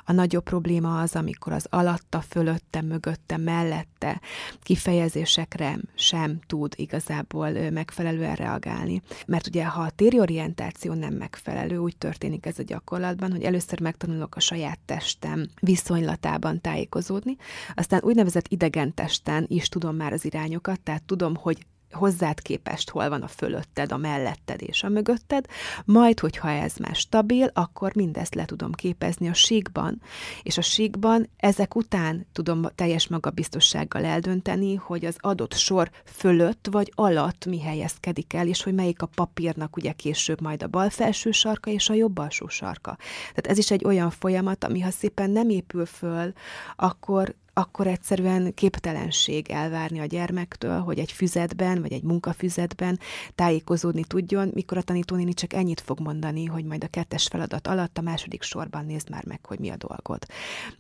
A 0.05 0.13
nagyobb 0.13 0.45
probléma 0.45 1.01
az, 1.01 1.17
amikor 1.17 1.53
az 1.53 1.67
alatta, 1.71 2.21
fölötte, 2.21 2.83
mögötte, 2.83 3.37
mellette 3.37 4.21
kifejezésekre 4.63 5.79
sem 5.95 6.41
tud 6.47 6.73
igazából 6.77 7.51
megfelelően 7.71 8.35
reagálni. 8.35 9.03
Mert 9.27 9.47
ugye, 9.47 9.65
ha 9.65 9.83
a 9.83 9.91
tériorientáció 9.91 10.93
nem 10.93 11.15
megfelelő, 11.15 11.77
úgy 11.77 11.97
történik 11.97 12.47
ez 12.47 12.59
a 12.59 12.63
gyakorlatban, 12.63 13.31
hogy 13.31 13.43
először 13.43 13.81
megtanulok 13.81 14.37
a 14.37 14.41
saját 14.41 14.79
testem 14.85 15.49
viszonylatában 15.61 16.61
tájékozódni, 16.61 17.37
aztán 17.75 18.01
úgynevezett 18.05 18.49
idegen 18.49 18.95
testen 18.95 19.45
is 19.49 19.69
tudom 19.69 19.97
már 19.97 20.13
az 20.13 20.25
irányokat, 20.25 20.81
tehát 20.81 21.03
tudom, 21.03 21.35
hogy 21.37 21.67
hozzád 21.93 22.41
képest 22.41 22.91
hol 22.91 23.09
van 23.09 23.23
a 23.23 23.29
fölötted, 23.29 23.93
a 23.93 23.97
melletted 23.97 24.63
és 24.63 24.83
a 24.83 24.89
mögötted, 24.89 25.47
majd, 25.85 26.21
hogyha 26.21 26.51
ez 26.51 26.77
már 26.77 26.95
stabil, 26.95 27.51
akkor 27.53 27.95
mindezt 27.95 28.35
le 28.35 28.45
tudom 28.45 28.73
képezni 28.73 29.29
a 29.29 29.35
síkban, 29.35 30.03
és 30.43 30.59
a 30.59 30.63
síkban 30.63 31.29
ezek 31.37 31.75
után 31.75 32.27
tudom 32.33 32.67
teljes 32.75 33.09
magabiztossággal 33.09 34.05
eldönteni, 34.05 34.75
hogy 34.75 35.05
az 35.05 35.17
adott 35.19 35.55
sor 35.55 35.91
fölött 36.05 36.69
vagy 36.71 36.93
alatt 36.95 37.47
mi 37.47 37.61
helyezkedik 37.61 38.33
el, 38.33 38.47
és 38.47 38.63
hogy 38.63 38.75
melyik 38.75 39.03
a 39.03 39.07
papírnak 39.07 39.77
ugye 39.77 39.93
később 39.93 40.41
majd 40.41 40.63
a 40.63 40.67
bal 40.67 40.91
felső 40.91 41.31
sarka 41.31 41.71
és 41.71 41.89
a 41.89 41.95
jobb 41.95 42.19
alsó 42.19 42.49
sarka. 42.49 42.97
Tehát 43.29 43.47
ez 43.47 43.59
is 43.59 43.71
egy 43.71 43.85
olyan 43.85 44.11
folyamat, 44.11 44.65
ami 44.65 44.81
ha 44.81 44.91
szépen 44.91 45.31
nem 45.31 45.49
épül 45.49 45.87
föl, 45.87 46.33
akkor 46.77 47.35
akkor 47.55 47.87
egyszerűen 47.87 48.55
képtelenség 48.55 49.51
elvárni 49.51 50.01
a 50.01 50.05
gyermektől, 50.05 50.81
hogy 50.81 50.99
egy 50.99 51.13
füzetben, 51.13 51.81
vagy 51.81 51.93
egy 51.93 52.03
munkafüzetben 52.03 52.99
tájékozódni 53.35 54.05
tudjon, 54.05 54.51
mikor 54.55 54.77
a 54.77 54.83
tanítónéni 54.83 55.33
csak 55.33 55.53
ennyit 55.53 55.81
fog 55.81 56.01
mondani, 56.01 56.45
hogy 56.45 56.65
majd 56.65 56.85
a 56.85 56.89
kettes 56.89 57.27
feladat 57.27 57.67
alatt 57.67 57.99
a 57.99 58.03
második 58.03 58.43
sorban 58.43 58.85
nézd 58.85 59.11
már 59.11 59.25
meg, 59.27 59.47
hogy 59.47 59.59
mi 59.59 59.69
a 59.69 59.77
dolgod. 59.77 60.27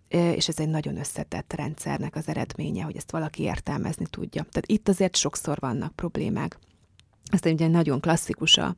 És 0.08 0.48
ez 0.48 0.58
egy 0.58 0.68
nagyon 0.68 0.96
összetett 0.96 1.52
rendszernek 1.52 2.16
az 2.16 2.28
eredménye, 2.28 2.82
hogy 2.82 2.96
ezt 2.96 3.10
valaki 3.10 3.42
értelmezni 3.42 4.06
tudja. 4.10 4.42
Tehát 4.42 4.70
itt 4.70 4.88
azért 4.88 5.16
sokszor 5.16 5.58
vannak 5.60 5.96
problémák. 5.96 6.58
Aztán 7.30 7.52
ugye 7.52 7.68
nagyon 7.68 8.00
klasszikus 8.00 8.58
a, 8.58 8.74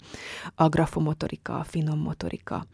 a 0.54 0.68
grafomotorika, 0.68 1.58
a 1.58 1.64
finom 1.64 1.98
motorika. 1.98 2.66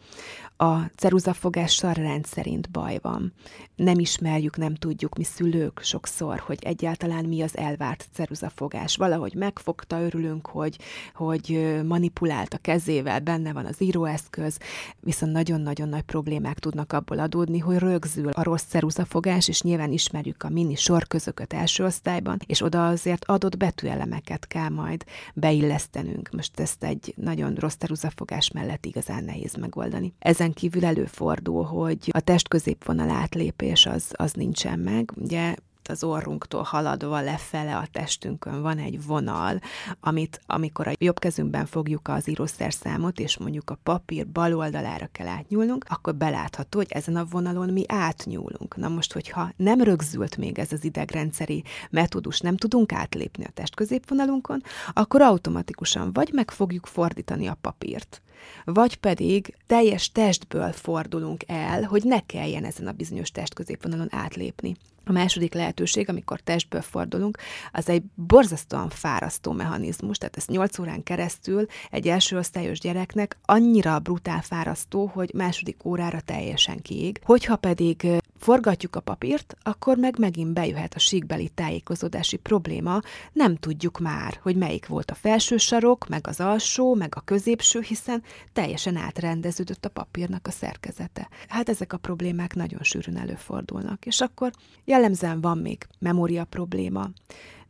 A 0.57 0.91
ceruzafogással 0.97 1.93
rendszerint 1.93 2.71
baj 2.71 2.99
van. 3.03 3.33
Nem 3.77 3.99
ismerjük, 3.99 4.57
nem 4.57 4.75
tudjuk 4.75 5.17
mi 5.17 5.25
szülők 5.25 5.81
sokszor, 5.83 6.39
hogy 6.39 6.59
egyáltalán 6.63 7.25
mi 7.25 7.43
az 7.43 7.57
elvárt 7.57 8.09
ceruzafogás. 8.13 8.97
Valahogy 8.97 9.35
megfogta, 9.35 10.01
örülünk, 10.01 10.47
hogy, 10.47 10.79
hogy 11.15 11.81
manipulált 11.87 12.55
a 12.55 12.59
kezével, 12.59 13.21
benne 13.21 13.53
van 13.53 13.67
az 13.67 13.83
íróeszköz, 13.83 14.59
viszont 15.01 15.33
nagyon-nagyon 15.33 15.89
nagy 15.89 16.03
problémák 16.03 16.59
tudnak 16.59 16.93
abból 16.93 17.19
adódni, 17.19 17.59
hogy 17.59 17.79
rögzül 17.79 18.29
a 18.29 18.43
rossz 18.43 18.65
ceruzafogás, 18.69 19.49
és 19.49 19.63
nyilván 19.63 19.93
ismerjük 19.93 20.43
a 20.43 20.49
mini 20.49 20.75
sorközöket 20.75 21.53
első 21.53 21.85
osztályban, 21.85 22.39
és 22.47 22.63
oda 22.63 22.89
azért 22.89 23.25
adott 23.25 23.57
betűelemeket 23.57 24.47
kell 24.47 24.69
majd 24.69 25.05
beilleszteni 25.35 25.60
illesztenünk. 25.61 26.31
Most 26.33 26.61
ezt 26.61 26.85
egy 26.85 27.15
nagyon 27.17 27.55
rossz 27.55 27.75
teruzafogás 27.75 28.51
mellett 28.51 28.87
igazán 28.87 29.25
nehéz 29.25 29.55
megoldani. 29.55 30.13
Ezen 30.19 30.53
kívül 30.53 30.85
előfordul, 30.85 31.65
hogy 31.65 32.09
a 32.11 32.21
test 32.21 32.49
középvonal 32.49 33.11
átlépés 33.11 33.87
az, 33.87 34.11
az 34.13 34.33
nincsen 34.33 34.79
meg. 34.79 35.13
Ugye 35.17 35.55
az 35.91 36.05
orrunktól 36.05 36.63
haladva 36.63 37.21
lefele 37.21 37.77
a 37.77 37.87
testünkön 37.93 38.63
van 38.63 38.79
egy 38.79 39.05
vonal, 39.07 39.61
amit 40.01 40.41
amikor 40.47 40.89
a 40.89 40.93
jobb 40.99 41.19
kezünkben 41.19 41.67
fogjuk 41.67 42.09
az 42.09 42.29
írószerszámot, 42.29 43.19
és 43.19 43.39
mondjuk 43.39 43.71
a 43.71 43.79
papír 43.83 44.29
bal 44.29 44.55
oldalára 44.55 45.09
kell 45.13 45.27
átnyúlnunk, 45.27 45.85
akkor 45.89 46.15
belátható, 46.15 46.79
hogy 46.79 46.91
ezen 46.91 47.17
a 47.17 47.25
vonalon 47.25 47.69
mi 47.69 47.85
átnyúlunk. 47.89 48.77
Na 48.77 48.89
most, 48.89 49.13
hogyha 49.13 49.53
nem 49.57 49.81
rögzült 49.81 50.37
még 50.37 50.59
ez 50.59 50.73
az 50.73 50.85
idegrendszeri 50.85 51.65
metódus, 51.91 52.41
nem 52.41 52.57
tudunk 52.57 52.93
átlépni 52.93 53.45
a 53.45 53.51
test 53.55 53.75
középvonalunkon, 53.75 54.63
akkor 54.93 55.23
automatikusan 55.23 56.13
vagy 56.13 56.31
meg 56.33 56.51
fogjuk 56.51 56.87
fordítani 56.87 57.47
a 57.47 57.59
papírt, 57.61 58.23
vagy 58.65 58.97
pedig 58.97 59.55
teljes 59.67 60.13
testből 60.13 60.73
fordulunk 60.73 61.45
el, 61.47 61.83
hogy 61.83 62.03
ne 62.05 62.21
kelljen 62.21 62.65
ezen 62.65 62.87
a 62.87 62.93
bizonyos 62.93 63.31
testközépvonalon 63.31 64.09
átlépni. 64.11 64.77
A 65.11 65.13
második 65.13 65.55
lehetőség, 65.55 66.09
amikor 66.09 66.41
testből 66.41 66.83
fordulunk, 66.83 67.39
az 67.73 67.89
egy 67.89 68.03
borzasztóan 68.15 68.89
fárasztó 68.89 69.53
mechanizmus, 69.53 70.19
tehát 70.19 70.37
ez 70.37 70.47
8 70.47 70.79
órán 70.79 71.03
keresztül 71.03 71.67
egy 71.91 72.09
első 72.09 72.37
osztályos 72.37 72.81
gyereknek 72.81 73.39
annyira 73.45 73.99
brutál 73.99 74.43
fárasztó, 74.43 75.07
hogy 75.07 75.31
második 75.35 75.85
órára 75.85 76.21
teljesen 76.21 76.83
kiég. 76.83 77.21
Hogyha 77.25 77.57
pedig 77.57 78.07
forgatjuk 78.41 78.97
a 78.97 79.01
papírt, 79.01 79.57
akkor 79.63 79.97
meg 79.97 80.19
megint 80.19 80.53
bejöhet 80.53 80.95
a 80.95 80.99
síkbeli 80.99 81.49
tájékozódási 81.49 82.37
probléma, 82.37 83.01
nem 83.33 83.57
tudjuk 83.57 83.99
már, 83.99 84.39
hogy 84.43 84.57
melyik 84.57 84.87
volt 84.87 85.11
a 85.11 85.15
felső 85.15 85.57
sarok, 85.57 86.09
meg 86.09 86.27
az 86.27 86.41
alsó, 86.41 86.95
meg 86.95 87.13
a 87.17 87.21
középső, 87.21 87.81
hiszen 87.81 88.23
teljesen 88.53 88.97
átrendeződött 88.97 89.85
a 89.85 89.89
papírnak 89.89 90.47
a 90.47 90.51
szerkezete. 90.51 91.29
Hát 91.49 91.69
ezek 91.69 91.93
a 91.93 91.97
problémák 91.97 92.55
nagyon 92.55 92.83
sűrűn 92.83 93.17
előfordulnak, 93.17 94.07
és 94.07 94.21
akkor 94.21 94.51
jellemzően 94.85 95.41
van 95.41 95.59
még 95.59 95.87
memória 95.99 96.45
probléma, 96.45 97.11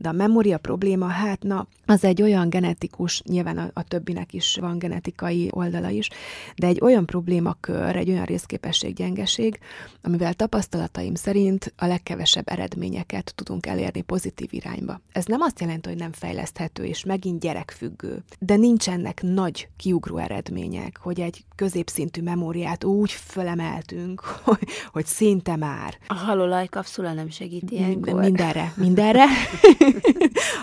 de 0.00 0.08
a 0.08 0.12
memória 0.12 0.58
probléma, 0.58 1.06
hát 1.06 1.42
na, 1.42 1.66
az 1.86 2.04
egy 2.04 2.22
olyan 2.22 2.48
genetikus, 2.48 3.22
nyilván 3.22 3.58
a, 3.58 3.70
a 3.72 3.82
többinek 3.82 4.32
is 4.32 4.56
van 4.60 4.78
genetikai 4.78 5.48
oldala 5.52 5.88
is, 5.88 6.08
de 6.56 6.66
egy 6.66 6.80
olyan 6.80 7.06
problémakör, 7.06 7.96
egy 7.96 8.10
olyan 8.10 8.24
részképesség-gyengeség, 8.24 9.58
amivel 10.02 10.34
tapasztalataim 10.34 11.14
szerint 11.14 11.72
a 11.76 11.86
legkevesebb 11.86 12.48
eredményeket 12.48 13.32
tudunk 13.34 13.66
elérni 13.66 14.00
pozitív 14.00 14.48
irányba. 14.52 15.00
Ez 15.12 15.24
nem 15.24 15.40
azt 15.40 15.60
jelenti, 15.60 15.88
hogy 15.88 15.98
nem 15.98 16.12
fejleszthető 16.12 16.84
és 16.84 17.04
megint 17.04 17.40
gyerekfüggő, 17.40 18.22
de 18.38 18.56
nincsenek 18.56 19.22
nagy 19.22 19.68
kiugró 19.76 20.16
eredmények, 20.16 20.98
hogy 21.02 21.20
egy 21.20 21.44
középszintű 21.56 22.22
memóriát 22.22 22.84
úgy 22.84 23.10
fölemeltünk, 23.10 24.20
hogy, 24.44 24.68
hogy 24.92 25.06
szinte 25.06 25.56
már. 25.56 25.94
A 26.06 26.14
halolajkapszula 26.14 27.12
nem 27.12 27.30
segít 27.30 27.70
ilyenkor. 27.70 28.20
Mindenre, 28.20 28.72
mindenre. 28.76 29.24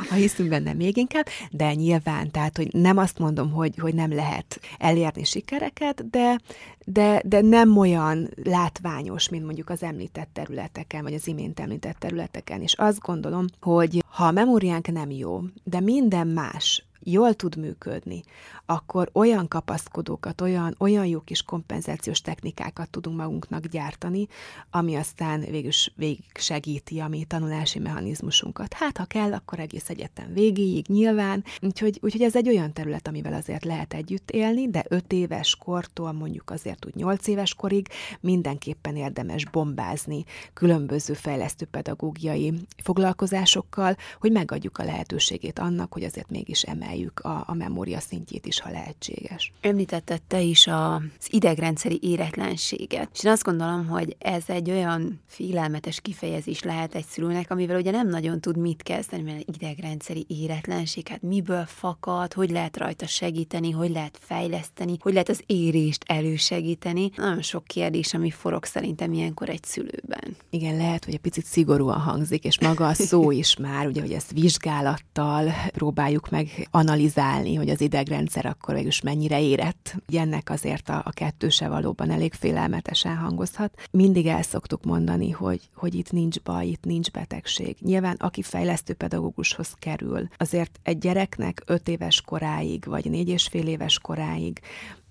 ha 0.09 0.15
hiszünk 0.15 0.49
benne 0.49 0.73
még 0.73 0.97
inkább, 0.97 1.25
de 1.51 1.73
nyilván, 1.73 2.31
tehát, 2.31 2.57
hogy 2.57 2.67
nem 2.71 2.97
azt 2.97 3.19
mondom, 3.19 3.51
hogy, 3.51 3.77
hogy 3.77 3.93
nem 3.93 4.13
lehet 4.13 4.59
elérni 4.77 5.23
sikereket, 5.23 6.09
de, 6.09 6.39
de, 6.85 7.21
de 7.25 7.41
nem 7.41 7.77
olyan 7.77 8.29
látványos, 8.43 9.29
mint 9.29 9.45
mondjuk 9.45 9.69
az 9.69 9.83
említett 9.83 10.29
területeken, 10.33 11.03
vagy 11.03 11.13
az 11.13 11.27
imént 11.27 11.59
említett 11.59 11.97
területeken. 11.99 12.61
És 12.61 12.73
azt 12.73 12.99
gondolom, 12.99 13.45
hogy 13.61 14.03
ha 14.07 14.25
a 14.25 14.31
memóriánk 14.31 14.91
nem 14.91 15.11
jó, 15.11 15.41
de 15.63 15.79
minden 15.79 16.27
más 16.27 16.86
jól 17.11 17.33
tud 17.33 17.55
működni, 17.55 18.23
akkor 18.65 19.09
olyan 19.13 19.47
kapaszkodókat, 19.47 20.41
olyan, 20.41 20.75
olyan 20.77 21.05
jó 21.05 21.19
kis 21.19 21.41
kompenzációs 21.41 22.21
technikákat 22.21 22.89
tudunk 22.89 23.17
magunknak 23.17 23.65
gyártani, 23.65 24.27
ami 24.71 24.95
aztán 24.95 25.39
végül 25.39 25.71
végig 25.95 26.23
segíti 26.33 26.99
a 26.99 27.07
mi 27.07 27.23
tanulási 27.23 27.79
mechanizmusunkat. 27.79 28.73
Hát, 28.73 28.97
ha 28.97 29.05
kell, 29.05 29.33
akkor 29.33 29.59
egész 29.59 29.89
egyetem 29.89 30.33
végéig 30.33 30.85
nyilván. 30.87 31.43
Úgyhogy, 31.61 31.99
úgyhogy 32.01 32.21
ez 32.21 32.35
egy 32.35 32.47
olyan 32.47 32.73
terület, 32.73 33.07
amivel 33.07 33.33
azért 33.33 33.65
lehet 33.65 33.93
együtt 33.93 34.31
élni, 34.31 34.69
de 34.69 34.85
öt 34.87 35.13
éves 35.13 35.55
kortól 35.55 36.11
mondjuk 36.11 36.49
azért 36.49 36.85
úgy 36.85 36.95
nyolc 36.95 37.27
éves 37.27 37.53
korig 37.53 37.87
mindenképpen 38.19 38.95
érdemes 38.95 39.45
bombázni 39.45 40.23
különböző 40.53 41.13
fejlesztő 41.13 41.65
pedagógiai 41.65 42.53
foglalkozásokkal, 42.83 43.95
hogy 44.19 44.31
megadjuk 44.31 44.77
a 44.77 44.83
lehetőségét 44.83 45.59
annak, 45.59 45.93
hogy 45.93 46.03
azért 46.03 46.29
mégis 46.29 46.63
emeljük 46.97 47.19
a, 47.19 47.43
a 47.47 47.53
memória 47.53 47.99
szintjét 47.99 48.45
is 48.45 48.59
ha 48.59 48.69
lehetséges. 48.69 49.51
Említetted 49.61 50.21
te 50.21 50.41
is 50.41 50.67
az 50.67 51.27
idegrendszeri 51.29 51.99
éretlenséget, 52.01 53.09
és 53.13 53.23
én 53.23 53.31
azt 53.31 53.43
gondolom, 53.43 53.87
hogy 53.87 54.15
ez 54.19 54.43
egy 54.47 54.69
olyan 54.69 55.19
félelmetes 55.27 56.01
kifejezés 56.01 56.63
lehet 56.63 56.95
egy 56.95 57.05
szülőnek, 57.05 57.51
amivel 57.51 57.77
ugye 57.77 57.91
nem 57.91 58.09
nagyon 58.09 58.39
tud 58.39 58.57
mit 58.57 58.83
kezdeni, 58.83 59.21
mert 59.23 59.49
idegrendszeri 59.55 60.25
éretlenség, 60.27 61.07
hát 61.07 61.21
miből 61.21 61.65
fakad, 61.65 62.33
hogy 62.33 62.49
lehet 62.49 62.77
rajta 62.77 63.05
segíteni, 63.05 63.71
hogy 63.71 63.89
lehet 63.89 64.17
fejleszteni, 64.21 64.97
hogy 64.99 65.13
lehet 65.13 65.29
az 65.29 65.43
érést 65.45 66.03
elősegíteni. 66.07 67.11
Nagyon 67.15 67.41
sok 67.41 67.63
kérdés, 67.63 68.13
ami 68.13 68.31
forog 68.31 68.65
szerintem 68.65 69.13
ilyenkor 69.13 69.49
egy 69.49 69.63
szülőben. 69.63 70.35
Igen, 70.49 70.77
lehet, 70.77 71.05
hogy 71.05 71.13
egy 71.13 71.19
picit 71.19 71.45
szigorúan 71.45 71.99
hangzik, 71.99 72.43
és 72.43 72.59
maga 72.59 72.87
a 72.87 72.93
szó 72.93 73.31
is 73.41 73.57
már, 73.57 73.87
ugye, 73.87 74.01
hogy 74.01 74.11
ezt 74.11 74.31
vizsgálattal 74.31 75.53
próbáljuk 75.71 76.29
meg 76.29 76.67
analizálni, 76.87 77.55
hogy 77.55 77.69
az 77.69 77.81
idegrendszer 77.81 78.45
akkor 78.45 78.73
végülis 78.73 79.01
mennyire 79.01 79.41
érett. 79.41 79.95
Ennek 80.13 80.49
azért 80.49 80.89
a, 80.89 81.01
a 81.05 81.11
kettőse 81.11 81.67
valóban 81.67 82.11
elég 82.11 82.33
félelmetesen 82.33 83.17
hangozhat. 83.17 83.81
Mindig 83.91 84.25
el 84.27 84.41
szoktuk 84.41 84.83
mondani, 84.83 85.29
hogy, 85.29 85.69
hogy 85.75 85.95
itt 85.95 86.11
nincs 86.11 86.41
baj, 86.41 86.67
itt 86.67 86.83
nincs 86.83 87.11
betegség. 87.11 87.77
Nyilván, 87.79 88.15
aki 88.19 88.41
fejlesztő 88.41 88.93
pedagógushoz 88.93 89.73
kerül, 89.79 90.27
azért 90.37 90.79
egy 90.83 90.97
gyereknek 90.97 91.63
öt 91.65 91.87
éves 91.87 92.21
koráig, 92.21 92.85
vagy 92.85 93.09
négy 93.09 93.29
és 93.29 93.47
fél 93.47 93.67
éves 93.67 93.99
koráig 93.99 94.59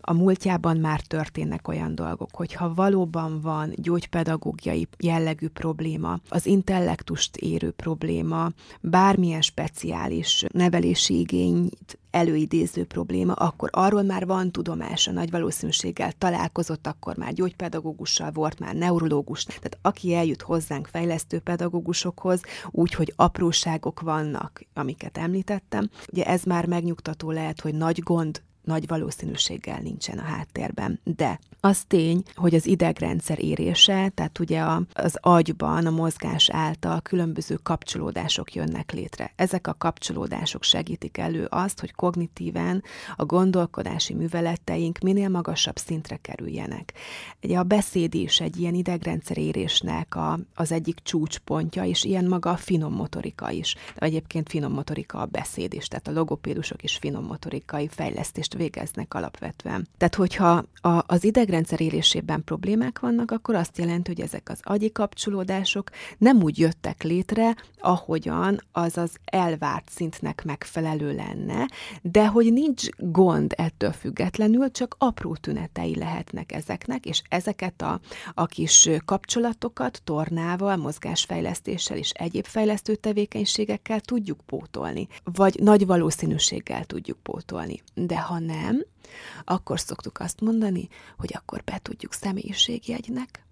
a 0.09 0.13
múltjában 0.13 0.77
már 0.77 1.01
történnek 1.01 1.69
olyan 1.69 1.95
dolgok, 1.95 2.29
hogyha 2.33 2.75
valóban 2.75 3.41
van 3.41 3.73
gyógypedagógiai 3.77 4.89
jellegű 4.99 5.49
probléma, 5.49 6.19
az 6.29 6.47
intellektust 6.47 7.37
érő 7.37 7.71
probléma, 7.71 8.51
bármilyen 8.81 9.43
speciális 9.43 10.45
nevelési 10.53 11.19
igényt 11.19 11.99
előidéző 12.11 12.85
probléma, 12.85 13.33
akkor 13.33 13.69
arról 13.73 14.03
már 14.03 14.27
van 14.27 14.51
tudomása, 14.51 15.13
nagy 15.13 15.31
valószínűséggel 15.31 16.13
találkozott, 16.13 16.87
akkor 16.87 17.17
már 17.17 17.33
gyógypedagógussal 17.33 18.31
volt, 18.31 18.59
már 18.59 18.75
neurológus. 18.75 19.45
Tehát 19.45 19.79
aki 19.83 20.15
eljut 20.15 20.43
hozzánk 20.43 20.87
fejlesztő 20.87 21.39
pedagógusokhoz, 21.39 22.41
úgy, 22.71 22.95
hogy 22.95 23.13
apróságok 23.17 24.01
vannak, 24.01 24.63
amiket 24.75 25.19
említettem, 25.19 25.89
ugye 26.13 26.25
ez 26.25 26.43
már 26.43 26.67
megnyugtató 26.67 27.31
lehet, 27.31 27.61
hogy 27.61 27.75
nagy 27.75 28.01
gond 28.03 28.43
nagy 28.67 28.87
valószínűséggel 28.87 29.79
nincsen 29.83 30.19
a 30.19 30.23
háttérben. 30.23 31.01
De 31.05 31.39
az 31.61 31.85
tény, 31.87 32.23
hogy 32.35 32.55
az 32.55 32.67
idegrendszer 32.67 33.45
érése, 33.45 34.09
tehát 34.15 34.39
ugye 34.39 34.61
a, 34.61 34.83
az 34.93 35.17
agyban 35.21 35.87
a 35.87 35.91
mozgás 35.91 36.51
által 36.51 37.01
különböző 37.01 37.55
kapcsolódások 37.55 38.55
jönnek 38.55 38.93
létre. 38.93 39.33
Ezek 39.37 39.67
a 39.67 39.75
kapcsolódások 39.79 40.63
segítik 40.63 41.19
elő 41.19 41.45
azt, 41.45 41.81
hogy 41.81 41.93
kognitíven 41.93 42.83
a 43.17 43.25
gondolkodási 43.25 44.15
műveleteink 44.15 44.99
minél 44.99 45.29
magasabb 45.29 45.77
szintre 45.77 46.17
kerüljenek. 46.17 46.93
Ugye 47.43 47.59
a 47.59 47.63
beszéd 47.63 48.15
is 48.15 48.41
egy 48.41 48.61
ilyen 48.61 48.75
idegrendszer 48.75 49.39
érésnek 49.39 50.15
a, 50.15 50.39
az 50.55 50.73
egyik 50.73 50.99
csúcspontja, 51.03 51.85
és 51.85 52.05
ilyen 52.05 52.27
maga 52.27 52.51
a 52.51 52.57
finom 52.57 52.93
motorika 52.93 53.51
is. 53.51 53.75
De 53.99 54.07
egyébként 54.07 54.49
finom 54.49 54.73
motorika 54.73 55.19
a 55.19 55.27
beszéd 55.27 55.73
is, 55.73 55.89
tehát 55.89 56.09
a 56.09 56.13
logopédusok 56.13 56.83
is 56.83 56.97
finom 56.97 57.25
motorikai 57.25 57.89
fejlesztést 57.89 58.55
végeznek 58.57 59.15
alapvetően. 59.15 59.89
Tehát, 59.97 60.15
hogyha 60.15 60.65
a, 60.81 61.03
az 61.07 61.25
idegrendszer 61.25 61.81
élésében 61.81 62.45
problémák 62.45 62.99
vannak, 62.99 63.31
akkor 63.31 63.55
azt 63.55 63.79
jelenti, 63.79 64.13
hogy 64.15 64.25
ezek 64.25 64.49
az 64.49 64.61
agyi 64.63 64.93
kapcsolódások 64.93 65.91
nem 66.19 66.43
úgy 66.43 66.59
jöttek 66.59 67.03
létre, 67.03 67.57
ahogyan 67.79 68.61
az 68.73 68.97
az 68.97 69.11
elvárt 69.25 69.89
szintnek 69.91 70.45
megfelelő 70.45 71.15
lenne, 71.15 71.69
de 72.03 72.27
hogy 72.27 72.53
nincs 72.53 72.89
gond 72.97 73.53
ettől 73.57 73.93
függetlenül, 73.93 74.71
csak 74.71 74.97
apró 74.99 75.35
tünetei 75.35 75.97
lehetnek 75.97 76.53
ezeknek, 76.53 77.07
és 77.07 77.23
ezeket 77.29 77.83
a, 77.83 78.01
a 78.35 78.47
kis 78.47 78.91
kapcsolatokat 79.05 80.01
tornával, 80.05 80.77
mozgásfejlesztéssel 80.77 81.97
és 81.97 82.11
egyéb 82.11 82.45
fejlesztő 82.45 82.95
tevékenységekkel 82.95 84.01
tudjuk 84.01 84.41
pótolni, 84.47 85.09
vagy 85.25 85.61
nagy 85.63 85.87
valószínűséggel 85.87 86.85
tudjuk 86.85 87.19
pótolni. 87.23 87.83
De 87.95 88.21
ha 88.21 88.39
nem, 88.47 88.85
akkor 89.45 89.81
szoktuk 89.81 90.19
azt 90.21 90.41
mondani, 90.41 90.89
hogy 91.19 91.31
akkor 91.35 91.63
be 91.65 91.79
tudjuk 91.83 92.13
személyiségjegynek, 92.13 93.47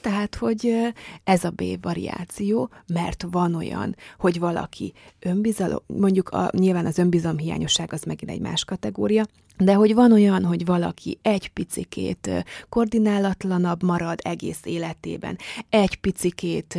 Tehát, 0.00 0.34
hogy 0.34 0.92
ez 1.24 1.44
a 1.44 1.50
B 1.50 1.62
variáció, 1.80 2.70
mert 2.86 3.26
van 3.30 3.54
olyan, 3.54 3.96
hogy 4.18 4.38
valaki 4.38 4.92
önbizalom, 5.20 5.78
mondjuk 5.86 6.28
a, 6.28 6.50
nyilván 6.52 6.86
az 6.86 7.02
hiányosság 7.36 7.92
az 7.92 8.02
megint 8.02 8.30
egy 8.30 8.40
más 8.40 8.64
kategória, 8.64 9.26
de 9.58 9.74
hogy 9.74 9.94
van 9.94 10.12
olyan, 10.12 10.44
hogy 10.44 10.64
valaki 10.64 11.18
egy 11.22 11.48
picikét 11.48 12.30
koordinálatlanabb 12.68 13.82
marad 13.82 14.18
egész 14.22 14.60
életében, 14.64 15.38
egy 15.68 16.00
picikét 16.00 16.78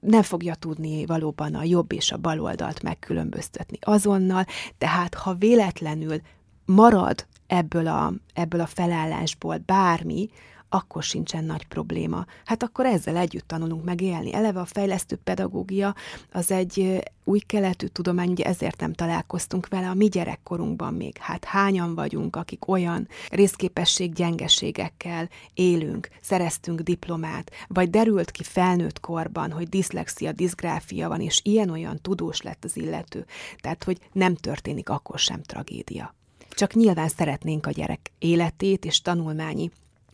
nem 0.00 0.22
fogja 0.22 0.54
tudni 0.54 1.06
valóban 1.06 1.54
a 1.54 1.62
jobb 1.62 1.92
és 1.92 2.12
a 2.12 2.16
bal 2.16 2.40
oldalt 2.40 2.82
megkülönböztetni 2.82 3.78
azonnal, 3.80 4.44
tehát 4.78 5.14
ha 5.14 5.34
véletlenül 5.34 6.20
marad 6.64 7.26
ebből 7.46 7.86
a, 7.86 8.12
ebből 8.34 8.60
a 8.60 8.66
felállásból 8.66 9.56
bármi, 9.66 10.28
akkor 10.74 11.02
sincsen 11.02 11.44
nagy 11.44 11.66
probléma. 11.66 12.24
Hát 12.44 12.62
akkor 12.62 12.86
ezzel 12.86 13.16
együtt 13.16 13.48
tanulunk 13.48 13.84
meg. 13.84 14.02
Eleve 14.02 14.60
a 14.60 14.64
fejlesztő 14.64 15.16
pedagógia 15.24 15.94
az 16.32 16.50
egy 16.50 17.02
új 17.24 17.38
keletű 17.38 17.86
tudomány, 17.86 18.30
ugye 18.30 18.44
ezért 18.44 18.80
nem 18.80 18.92
találkoztunk 18.92 19.68
vele 19.68 19.88
a 19.88 19.94
mi 19.94 20.08
gyerekkorunkban 20.08 20.94
még. 20.94 21.16
Hát 21.18 21.44
hányan 21.44 21.94
vagyunk, 21.94 22.36
akik 22.36 22.68
olyan 22.68 23.08
részképesség 23.30 24.12
gyengeségekkel 24.12 25.28
élünk, 25.54 26.08
szereztünk 26.20 26.80
diplomát, 26.80 27.50
vagy 27.68 27.90
derült 27.90 28.30
ki 28.30 28.42
felnőtt 28.42 29.00
korban, 29.00 29.52
hogy 29.52 29.68
diszlexia, 29.68 30.32
diszgráfia 30.32 31.08
van, 31.08 31.20
és 31.20 31.40
ilyen-olyan 31.42 31.98
tudós 32.02 32.42
lett 32.42 32.64
az 32.64 32.76
illető. 32.76 33.26
Tehát, 33.60 33.84
hogy 33.84 33.98
nem 34.12 34.34
történik 34.34 34.88
akkor 34.88 35.18
sem 35.18 35.42
tragédia. 35.42 36.14
Csak 36.54 36.74
nyilván 36.74 37.08
szeretnénk 37.08 37.66
a 37.66 37.70
gyerek 37.70 38.10
életét 38.18 38.84
és 38.84 39.00
tanulmányi 39.00 39.70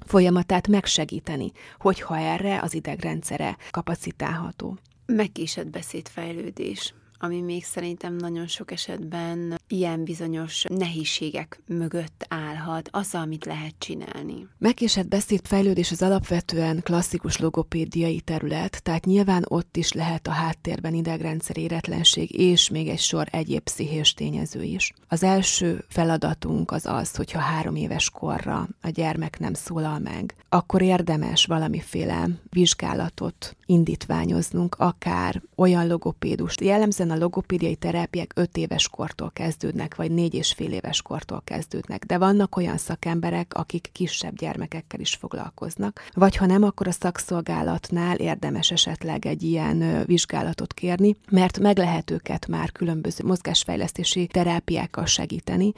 folyamatát 0.06 0.68
megsegíteni, 0.68 1.52
hogyha 1.78 2.18
erre 2.18 2.60
az 2.60 2.74
idegrendszere 2.74 3.56
kapacitálható. 3.70 4.78
Megkésett 5.06 5.66
beszédfejlődés 5.66 6.94
ami 7.22 7.40
még 7.40 7.64
szerintem 7.64 8.16
nagyon 8.16 8.46
sok 8.46 8.70
esetben 8.70 9.60
ilyen 9.68 10.04
bizonyos 10.04 10.64
nehézségek 10.68 11.62
mögött 11.66 12.26
állhat, 12.28 12.88
az, 12.92 13.14
amit 13.14 13.44
lehet 13.44 13.74
csinálni. 13.78 14.46
Megkésett 14.58 15.08
beszédfejlődés 15.08 15.90
az 15.90 16.02
alapvetően 16.02 16.80
klasszikus 16.82 17.38
logopédiai 17.38 18.20
terület, 18.20 18.82
tehát 18.82 19.04
nyilván 19.04 19.44
ott 19.48 19.76
is 19.76 19.92
lehet 19.92 20.26
a 20.26 20.30
háttérben 20.30 20.94
idegrendszer 20.94 21.58
éretlenség 21.58 22.38
és 22.38 22.70
még 22.70 22.88
egy 22.88 22.98
sor 22.98 23.26
egyéb 23.30 23.62
pszichés 23.62 24.14
tényező 24.14 24.62
is. 24.62 24.92
Az 25.08 25.22
első 25.22 25.84
feladatunk 25.88 26.70
az 26.70 26.86
az, 26.86 27.16
hogyha 27.16 27.38
három 27.38 27.74
éves 27.74 28.10
korra 28.10 28.68
a 28.80 28.88
gyermek 28.88 29.38
nem 29.38 29.54
szólal 29.54 29.98
meg, 29.98 30.34
akkor 30.48 30.82
érdemes 30.82 31.46
valamiféle 31.46 32.28
vizsgálatot 32.50 33.56
indítványoznunk, 33.66 34.74
akár 34.78 35.42
olyan 35.56 35.86
logopédust. 35.86 36.60
Jellemzően 36.60 37.09
a 37.10 37.16
logopédiai 37.16 37.76
terápiák 37.76 38.32
5 38.34 38.56
éves 38.56 38.88
kortól 38.88 39.30
kezdődnek, 39.30 39.94
vagy 39.96 40.10
4 40.10 40.34
és 40.34 40.52
fél 40.52 40.72
éves 40.72 41.02
kortól 41.02 41.42
kezdődnek, 41.44 42.04
de 42.04 42.18
vannak 42.18 42.56
olyan 42.56 42.76
szakemberek, 42.76 43.54
akik 43.54 43.88
kisebb 43.92 44.36
gyermekekkel 44.36 45.00
is 45.00 45.14
foglalkoznak, 45.14 46.08
vagy 46.14 46.36
ha 46.36 46.46
nem, 46.46 46.62
akkor 46.62 46.86
a 46.86 46.92
szakszolgálatnál 46.92 48.16
érdemes 48.16 48.70
esetleg 48.70 49.26
egy 49.26 49.42
ilyen 49.42 50.04
vizsgálatot 50.06 50.72
kérni, 50.72 51.16
mert 51.30 51.58
meg 51.58 51.78
lehet 51.78 52.10
őket 52.10 52.46
már 52.46 52.72
különböző 52.72 53.24
mozgásfejlesztési 53.24 54.26
terápiákkal 54.26 55.06
segíteni, 55.06 55.72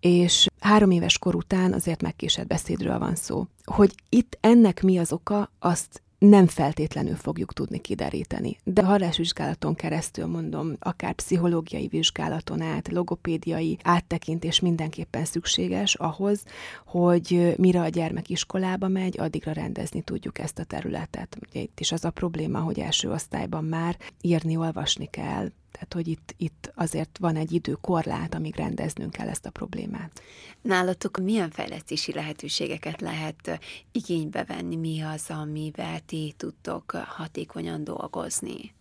és 0.00 0.46
három 0.60 0.90
éves 0.90 1.18
kor 1.18 1.34
után 1.34 1.72
azért 1.72 2.02
megkésett 2.02 2.46
beszédről 2.46 2.98
van 2.98 3.14
szó. 3.14 3.46
Hogy 3.64 3.94
itt 4.08 4.38
ennek 4.40 4.82
mi 4.82 4.98
az 4.98 5.12
oka, 5.12 5.50
azt 5.58 6.02
nem 6.18 6.46
feltétlenül 6.46 7.14
fogjuk 7.14 7.52
tudni 7.52 7.78
kideríteni. 7.78 8.56
De 8.64 8.84
hallásvizsgálaton 8.84 9.74
keresztül 9.74 10.26
mondom, 10.26 10.76
akár 10.78 11.12
pszichológiai 11.12 11.86
vizsgálaton 11.88 12.60
át, 12.60 12.88
logopédiai 12.88 13.78
áttekintés 13.82 14.60
mindenképpen 14.60 15.24
szükséges 15.24 15.94
ahhoz, 15.94 16.44
hogy 16.86 17.54
mire 17.56 17.80
a 17.80 17.88
gyermek 17.88 18.28
iskolába 18.28 18.88
megy, 18.88 19.18
addigra 19.18 19.52
rendezni 19.52 20.02
tudjuk 20.02 20.38
ezt 20.38 20.58
a 20.58 20.64
területet. 20.64 21.36
Ugye 21.48 21.60
itt 21.60 21.80
is 21.80 21.92
az 21.92 22.04
a 22.04 22.10
probléma, 22.10 22.58
hogy 22.58 22.78
első 22.78 23.10
osztályban 23.10 23.64
már 23.64 23.96
írni, 24.20 24.56
olvasni 24.56 25.06
kell, 25.06 25.50
tehát, 25.70 25.94
hogy 25.94 26.08
itt, 26.08 26.34
itt 26.36 26.72
azért 26.74 27.18
van 27.18 27.36
egy 27.36 27.52
időkorlát, 27.52 28.34
amíg 28.34 28.56
rendeznünk 28.56 29.10
kell 29.10 29.28
ezt 29.28 29.46
a 29.46 29.50
problémát. 29.50 30.22
Nálatok 30.62 31.18
milyen 31.18 31.50
fejlesztési 31.50 32.12
lehetőségeket 32.12 33.00
lehet 33.00 33.58
igénybe 33.92 34.44
venni? 34.44 34.76
Mi 34.76 35.00
az, 35.00 35.24
amivel 35.28 36.00
ti 36.00 36.34
tudtok 36.36 36.90
hatékonyan 36.90 37.84
dolgozni? 37.84 38.76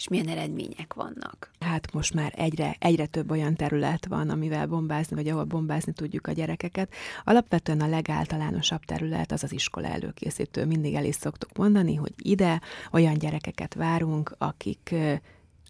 és 0.00 0.08
milyen 0.08 0.28
eredmények 0.28 0.94
vannak? 0.94 1.50
Hát 1.58 1.92
most 1.92 2.14
már 2.14 2.32
egyre, 2.36 2.76
egyre 2.78 3.06
több 3.06 3.30
olyan 3.30 3.54
terület 3.54 4.06
van, 4.06 4.30
amivel 4.30 4.66
bombázni, 4.66 5.16
vagy 5.16 5.28
ahol 5.28 5.44
bombázni 5.44 5.92
tudjuk 5.92 6.26
a 6.26 6.32
gyerekeket. 6.32 6.92
Alapvetően 7.24 7.80
a 7.80 7.86
legáltalánosabb 7.86 8.84
terület 8.84 9.32
az 9.32 9.42
az 9.42 9.52
iskola 9.52 9.86
előkészítő. 9.86 10.64
Mindig 10.64 10.94
el 10.94 11.04
is 11.04 11.14
szoktuk 11.14 11.56
mondani, 11.56 11.94
hogy 11.94 12.12
ide 12.16 12.60
olyan 12.92 13.14
gyerekeket 13.14 13.74
várunk, 13.74 14.34
akik 14.38 14.94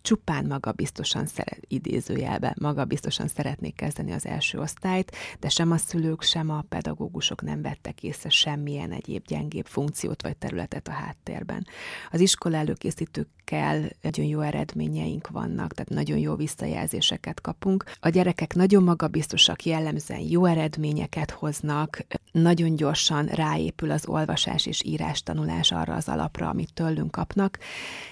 csupán 0.03 0.47
magabiztosan 0.47 1.27
szeret, 1.27 1.61
idézőjelben 1.69 2.57
magabiztosan 2.61 3.29
szeretnék 3.29 3.75
kezdeni 3.75 4.13
az 4.13 4.27
első 4.27 4.59
osztályt, 4.59 5.17
de 5.41 5.49
sem 5.49 5.71
a 5.71 5.77
szülők, 5.77 6.23
sem 6.23 6.51
a 6.51 6.65
pedagógusok 6.69 7.43
nem 7.43 7.63
vettek 7.63 8.03
észre 8.03 8.29
semmilyen 8.29 8.93
egyéb 8.93 9.27
gyengébb 9.27 9.67
funkciót 9.67 10.23
vagy 10.23 10.37
területet 10.37 10.89
a 10.89 10.93
háttérben. 10.93 11.67
Az 12.11 12.21
iskola 12.21 12.57
előkészítőkkel 12.57 13.91
nagyon 14.03 14.27
jó 14.27 14.41
eredményeink 14.41 15.29
vannak, 15.29 15.73
tehát 15.73 15.91
nagyon 15.91 16.19
jó 16.19 16.35
visszajelzéseket 16.35 17.41
kapunk. 17.41 17.85
A 18.01 18.09
gyerekek 18.09 18.55
nagyon 18.55 18.83
magabiztosak, 18.83 19.65
jellemzően 19.65 20.21
jó 20.21 20.45
eredményeket 20.45 21.31
hoznak, 21.31 22.07
nagyon 22.33 22.77
gyorsan 22.77 23.27
ráépül 23.27 23.91
az 23.91 24.07
olvasás 24.07 24.67
és 24.67 24.83
írás 24.85 25.23
tanulás 25.23 25.73
arra 25.73 25.95
az 25.95 26.09
alapra, 26.09 26.49
amit 26.49 26.75
tőlünk 26.75 27.11
kapnak, 27.11 27.59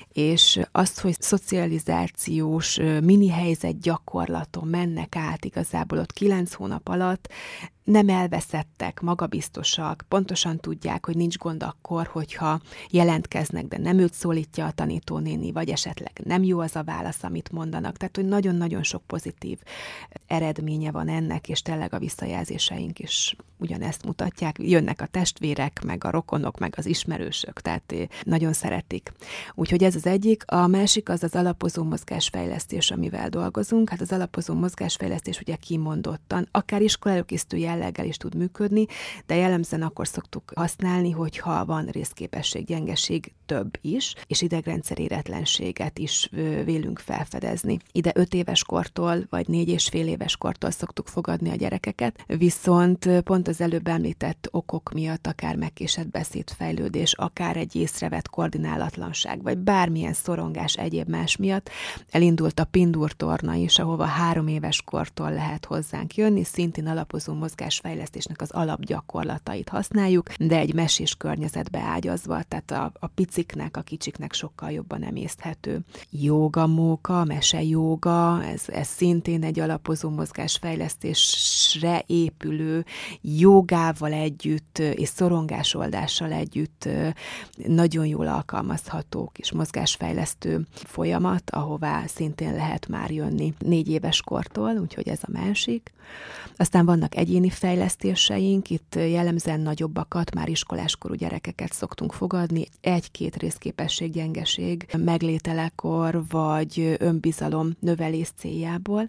és 0.09 0.61
azt, 0.72 1.00
hogy 1.00 1.20
szocializációs 1.20 2.76
mini 3.02 3.28
helyzet 3.28 3.81
gyakorlaton 3.81 4.68
mennek 4.68 5.16
át 5.16 5.44
igazából 5.44 5.98
ott 5.98 6.12
kilenc 6.12 6.52
hónap 6.52 6.88
alatt, 6.88 7.28
nem 7.88 8.09
elveszettek, 8.09 9.01
magabiztosak, 9.01 10.05
pontosan 10.09 10.61
tudják, 10.61 11.07
hogy 11.07 11.16
nincs 11.16 11.38
gond 11.38 11.62
akkor, 11.62 12.07
hogyha 12.07 12.61
jelentkeznek, 12.90 13.64
de 13.64 13.79
nem 13.79 13.98
őt 13.98 14.14
szólítja 14.14 14.66
a 14.66 14.72
tanítónéni, 14.72 15.53
vagy 15.53 15.68
esetleg 15.68 16.20
nem 16.24 16.42
jó 16.42 16.59
az 16.59 16.77
a 16.77 16.85
válasz, 16.85 17.22
amit 17.22 17.53
mondanak. 17.53 17.96
Tehát, 17.96 18.16
hogy 18.16 18.24
nagyon-nagyon 18.24 18.83
sok 18.83 19.03
pozitív 19.07 19.59
eredménye 20.27 20.90
van 20.90 21.09
ennek, 21.09 21.48
és 21.48 21.62
tényleg 21.62 21.94
a 21.94 21.98
visszajelzéseink 21.98 22.98
is 22.98 23.37
ugyanezt 23.59 24.05
mutatják. 24.05 24.57
Jönnek 24.59 25.01
a 25.01 25.07
testvérek, 25.07 25.83
meg 25.85 26.05
a 26.05 26.11
rokonok, 26.11 26.59
meg 26.59 26.74
az 26.77 26.87
ismerősök, 26.87 27.61
tehát 27.61 27.92
eh, 27.92 28.07
nagyon 28.22 28.53
szeretik. 28.53 29.12
Úgyhogy 29.55 29.85
ez 29.85 29.94
az 29.94 30.07
egyik. 30.07 30.42
A 30.46 30.66
másik 30.66 31.09
az 31.09 31.22
az 31.22 31.35
alapozó 31.35 31.85
mozgásfejlesztés, 31.85 32.90
amivel 32.90 33.29
dolgozunk. 33.29 33.88
Hát 33.88 34.01
az 34.01 34.12
alapozó 34.12 34.55
mozgásfejlesztés 34.55 35.40
ugye 35.40 35.57
kimondottan, 35.57 36.48
akár 36.51 36.83
iskolalőkészítő 36.83 37.57
jelleggel 37.79 38.07
is 38.07 38.17
tud 38.17 38.35
működni, 38.35 38.87
de 39.27 39.35
jellemzően 39.35 39.83
akkor 39.83 40.07
szoktuk 40.07 40.53
használni, 40.55 41.11
hogyha 41.11 41.64
van 41.64 41.87
részképesség, 41.87 42.64
gyengeség 42.64 43.33
több 43.47 43.71
is, 43.81 44.14
és 44.27 44.43
idegrendszer 44.43 44.99
éretlenséget 44.99 45.99
is 45.99 46.29
vélünk 46.64 46.99
felfedezni. 46.99 47.79
Ide 47.93 48.12
5 48.14 48.35
éves 48.35 48.64
kortól, 48.64 49.27
vagy 49.31 49.49
4 49.49 49.69
és 49.69 49.88
fél 49.88 50.09
éves 50.09 50.37
kortól 50.37 50.71
szoktuk 50.71 51.09
fogadni 51.09 51.51
a 51.51 51.55
gyerekeket, 51.55 52.25
viszont 52.27 53.09
pont 53.23 53.49
az 53.49 53.61
előbb 53.61 53.88
említett 53.88 54.49
okok 54.51 54.93
miatt 54.93 55.27
akár 55.27 55.57
megkésett 55.57 56.09
beszédfejlődés, 56.09 57.12
akár 57.12 57.57
egy 57.57 57.77
észrevett 57.77 58.29
koordinálatlanság, 58.29 59.43
vagy 59.43 59.59
bármilyen 59.59 60.12
szorongás 60.12 60.75
egyéb 60.75 61.09
más 61.09 61.37
miatt 61.37 61.71
elindult 62.11 62.61
a 62.61 62.64
Pindur 62.64 63.12
torna 63.12 63.55
is, 63.55 63.79
ahova 63.79 64.05
három 64.05 64.49
éves 64.49 64.83
kortól 64.83 65.33
lehet 65.33 65.64
hozzánk 65.64 66.14
jönni, 66.14 66.45
szintén 66.45 66.87
alapozó 66.87 67.35
mozgásfejlesztésnek 67.68 68.40
az 68.40 68.50
alapgyakorlatait 68.50 69.68
használjuk, 69.68 70.28
de 70.38 70.57
egy 70.59 70.74
mesés 70.74 71.14
környezetbe 71.14 71.78
ágyazva, 71.78 72.42
tehát 72.42 72.70
a, 72.70 72.92
a 73.00 73.07
piciknek, 73.07 73.76
a 73.76 73.81
kicsiknek 73.81 74.33
sokkal 74.33 74.70
jobban 74.70 75.02
emészthető. 75.02 75.81
Jóga 76.11 76.66
móka, 76.66 77.24
mese 77.24 77.62
jóga, 77.62 78.44
ez, 78.44 78.62
ez 78.66 78.87
szintén 78.87 79.44
egy 79.44 79.61
alapozó 79.61 80.09
mozgásfejlesztésre 80.09 82.02
épülő 82.07 82.85
jogával 83.20 84.12
együtt 84.12 84.78
és 84.78 85.09
szorongásoldással 85.09 86.33
együtt 86.33 86.88
nagyon 87.66 88.07
jól 88.07 88.26
alkalmazható 88.26 89.31
kis 89.35 89.52
mozgásfejlesztő 89.52 90.66
folyamat, 90.72 91.50
ahová 91.50 92.07
szintén 92.07 92.54
lehet 92.54 92.88
már 92.88 93.11
jönni 93.11 93.54
négy 93.59 93.88
éves 93.88 94.20
kortól, 94.20 94.76
úgyhogy 94.76 95.09
ez 95.09 95.20
a 95.22 95.31
másik. 95.33 95.92
Aztán 96.57 96.87
vannak 96.87 97.16
egyéni 97.16 97.47
egyéni 97.48 97.50
fejlesztéseink, 97.50 98.70
itt 98.70 98.94
jellemzően 98.94 99.61
nagyobbakat, 99.61 100.34
már 100.34 100.48
iskoláskorú 100.48 101.14
gyerekeket 101.14 101.72
szoktunk 101.72 102.12
fogadni, 102.12 102.66
egy-két 102.80 103.37
részképességgyengeség 103.37 104.87
meglételekor, 104.96 106.22
vagy 106.28 106.96
önbizalom 106.98 107.76
növelés 107.80 108.30
céljából, 108.37 109.08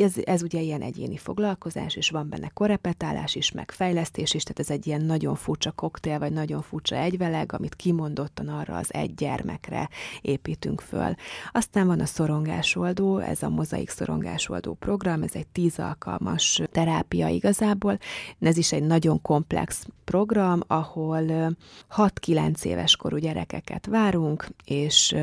ez, 0.00 0.14
ez 0.24 0.42
ugye 0.42 0.60
ilyen 0.60 0.82
egyéni 0.82 1.16
foglalkozás, 1.16 1.96
és 1.96 2.10
van 2.10 2.28
benne 2.28 2.50
korepetálás 2.54 3.34
is, 3.34 3.50
meg 3.50 3.70
fejlesztés 3.70 4.34
is, 4.34 4.42
tehát 4.42 4.58
ez 4.58 4.70
egy 4.70 4.86
ilyen 4.86 5.00
nagyon 5.00 5.34
furcsa 5.34 5.70
koktél, 5.70 6.18
vagy 6.18 6.32
nagyon 6.32 6.62
furcsa 6.62 6.96
egyveleg, 6.96 7.52
amit 7.52 7.74
kimondottan 7.74 8.48
arra 8.48 8.76
az 8.76 8.94
egy 8.94 9.14
gyermekre 9.14 9.88
építünk 10.20 10.80
föl. 10.80 11.14
Aztán 11.52 11.86
van 11.86 12.00
a 12.00 12.06
szorongásoldó, 12.06 13.18
ez 13.18 13.42
a 13.42 13.48
mozaik 13.48 13.90
szorongásoldó 13.90 14.74
program, 14.74 15.22
ez 15.22 15.34
egy 15.34 15.46
tíz 15.46 15.78
alkalmas 15.78 16.62
terápia 16.70 17.28
igazából, 17.28 17.98
ez 18.40 18.56
is 18.56 18.72
egy 18.72 18.82
nagyon 18.82 19.22
komplex 19.22 19.86
program, 20.04 20.60
ahol 20.66 21.56
6-9 21.96 22.64
éves 22.64 22.96
korú 22.96 23.16
gyerekeket 23.16 23.86
várunk, 23.86 24.46
és 24.64 25.16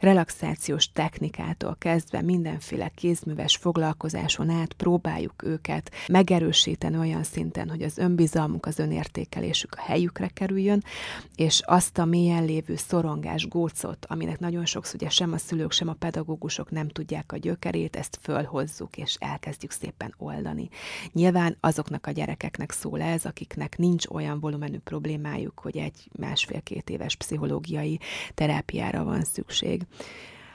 relaxációs 0.00 0.92
technikától 0.92 1.76
kezdve 1.78 2.22
mindenféle 2.22 2.88
kézműves 2.88 3.56
foglalkozáson 4.08 4.50
át 4.50 4.72
próbáljuk 4.72 5.42
őket 5.42 5.90
megerősíteni 6.08 6.96
olyan 6.96 7.22
szinten, 7.22 7.68
hogy 7.68 7.82
az 7.82 7.98
önbizalmuk, 7.98 8.66
az 8.66 8.78
önértékelésük 8.78 9.74
a 9.76 9.80
helyükre 9.80 10.28
kerüljön, 10.28 10.84
és 11.36 11.60
azt 11.64 11.98
a 11.98 12.04
mélyen 12.04 12.44
lévő 12.44 12.76
szorongás, 12.76 13.48
gócot, 13.48 14.06
aminek 14.08 14.38
nagyon 14.38 14.64
sokszor 14.64 15.00
ugye 15.00 15.08
sem 15.08 15.32
a 15.32 15.38
szülők, 15.38 15.72
sem 15.72 15.88
a 15.88 15.92
pedagógusok 15.92 16.70
nem 16.70 16.88
tudják 16.88 17.32
a 17.32 17.36
gyökerét, 17.36 17.96
ezt 17.96 18.18
fölhozzuk, 18.22 18.96
és 18.96 19.16
elkezdjük 19.18 19.70
szépen 19.70 20.14
oldani. 20.18 20.68
Nyilván 21.12 21.56
azoknak 21.60 22.06
a 22.06 22.10
gyerekeknek 22.10 22.72
szól 22.72 23.00
ez, 23.00 23.24
akiknek 23.24 23.78
nincs 23.78 24.06
olyan 24.06 24.40
volumenű 24.40 24.78
problémájuk, 24.78 25.60
hogy 25.60 25.76
egy 25.76 26.08
másfél-két 26.18 26.90
éves 26.90 27.14
pszichológiai 27.14 27.98
terápiára 28.34 29.04
van 29.04 29.22
szükség. 29.22 29.82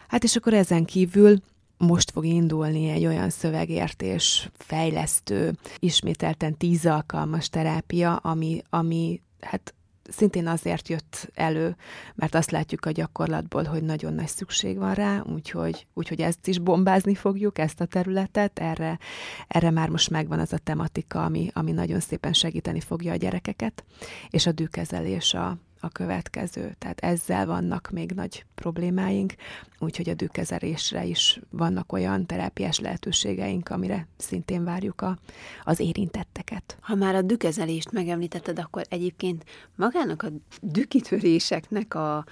Hát 0.08 0.24
és 0.24 0.36
akkor 0.36 0.54
ezen 0.54 0.86
kívül 0.86 1.38
most 1.84 2.12
fog 2.12 2.26
indulni 2.26 2.90
egy 2.90 3.06
olyan 3.06 3.30
szövegértés 3.30 4.50
fejlesztő, 4.58 5.54
ismételten 5.80 6.58
tíz 6.58 6.86
alkalmas 6.86 7.50
terápia, 7.50 8.16
ami, 8.16 8.62
ami 8.70 9.22
hát 9.40 9.74
szintén 10.10 10.48
azért 10.48 10.90
jött 10.90 11.30
elő, 11.34 11.76
mert 12.16 12.36
azt 12.36 12.52
látjuk 12.52 12.86
a 12.86 12.92
gyakorlatból, 12.92 13.64
hogy 13.64 13.84
nagyon 13.84 14.14
nagy 14.14 14.28
szükség 14.28 14.78
van 14.78 14.94
rá, 14.94 15.24
úgyhogy, 15.34 15.88
úgyhogy 15.94 16.22
ezt 16.22 16.48
is 16.48 16.60
bombázni 16.60 17.16
fogjuk, 17.16 17.58
ezt 17.58 17.82
a 17.82 17.86
területet, 17.86 18.60
erre, 18.60 19.00
erre 19.48 19.70
már 19.70 19.90
most 19.90 20.10
megvan 20.10 20.40
az 20.40 20.54
a 20.54 20.58
tematika, 20.58 21.24
ami, 21.24 21.50
ami 21.54 21.72
nagyon 21.72 22.00
szépen 22.00 22.34
segíteni 22.34 22.80
fogja 22.80 23.12
a 23.12 23.16
gyerekeket, 23.16 23.84
és 24.30 24.46
a 24.46 24.52
dűkezelés 24.52 25.34
a, 25.34 25.58
a 25.84 25.90
következő. 25.90 26.76
Tehát 26.80 27.00
ezzel 27.00 27.46
vannak 27.46 27.90
még 27.92 28.12
nagy 28.12 28.46
problémáink, 28.56 29.34
úgyhogy 29.80 30.10
a 30.10 30.14
dűkezelésre 30.14 31.06
is 31.06 31.40
vannak 31.50 31.92
olyan 31.92 32.26
terápiás 32.26 32.80
lehetőségeink, 32.80 33.70
amire 33.70 34.08
szintén 34.18 34.64
várjuk 34.64 35.02
a, 35.02 35.18
az 35.64 35.80
érintetteket. 35.80 36.78
Ha 36.82 36.96
már 36.96 37.16
a 37.16 37.22
dükezelést 37.22 37.92
megemlítetted, 37.92 38.60
akkor 38.60 38.84
egyébként 38.90 39.44
magának 39.76 40.24
a 40.24 40.30
dükitöréseknek 40.62 41.96
a, 41.96 42.26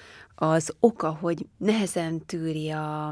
az 0.43 0.73
oka, 0.79 1.17
hogy 1.21 1.45
nehezen 1.57 2.25
tűri 2.25 2.69
a, 2.69 3.07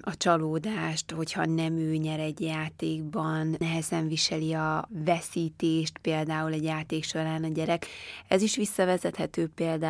a 0.00 0.16
csalódást, 0.16 1.10
hogyha 1.10 1.44
nem 1.44 1.76
ő 1.76 1.94
nyer 1.96 2.20
egy 2.20 2.40
játékban, 2.40 3.56
nehezen 3.58 4.08
viseli 4.08 4.52
a 4.52 4.88
veszítést 5.04 5.98
például 5.98 6.52
egy 6.52 6.62
játék 6.62 7.04
során 7.04 7.44
a 7.44 7.48
gyerek. 7.48 7.86
Ez 8.28 8.42
is 8.42 8.56
visszavezethető 8.56 9.48
például 9.54 9.83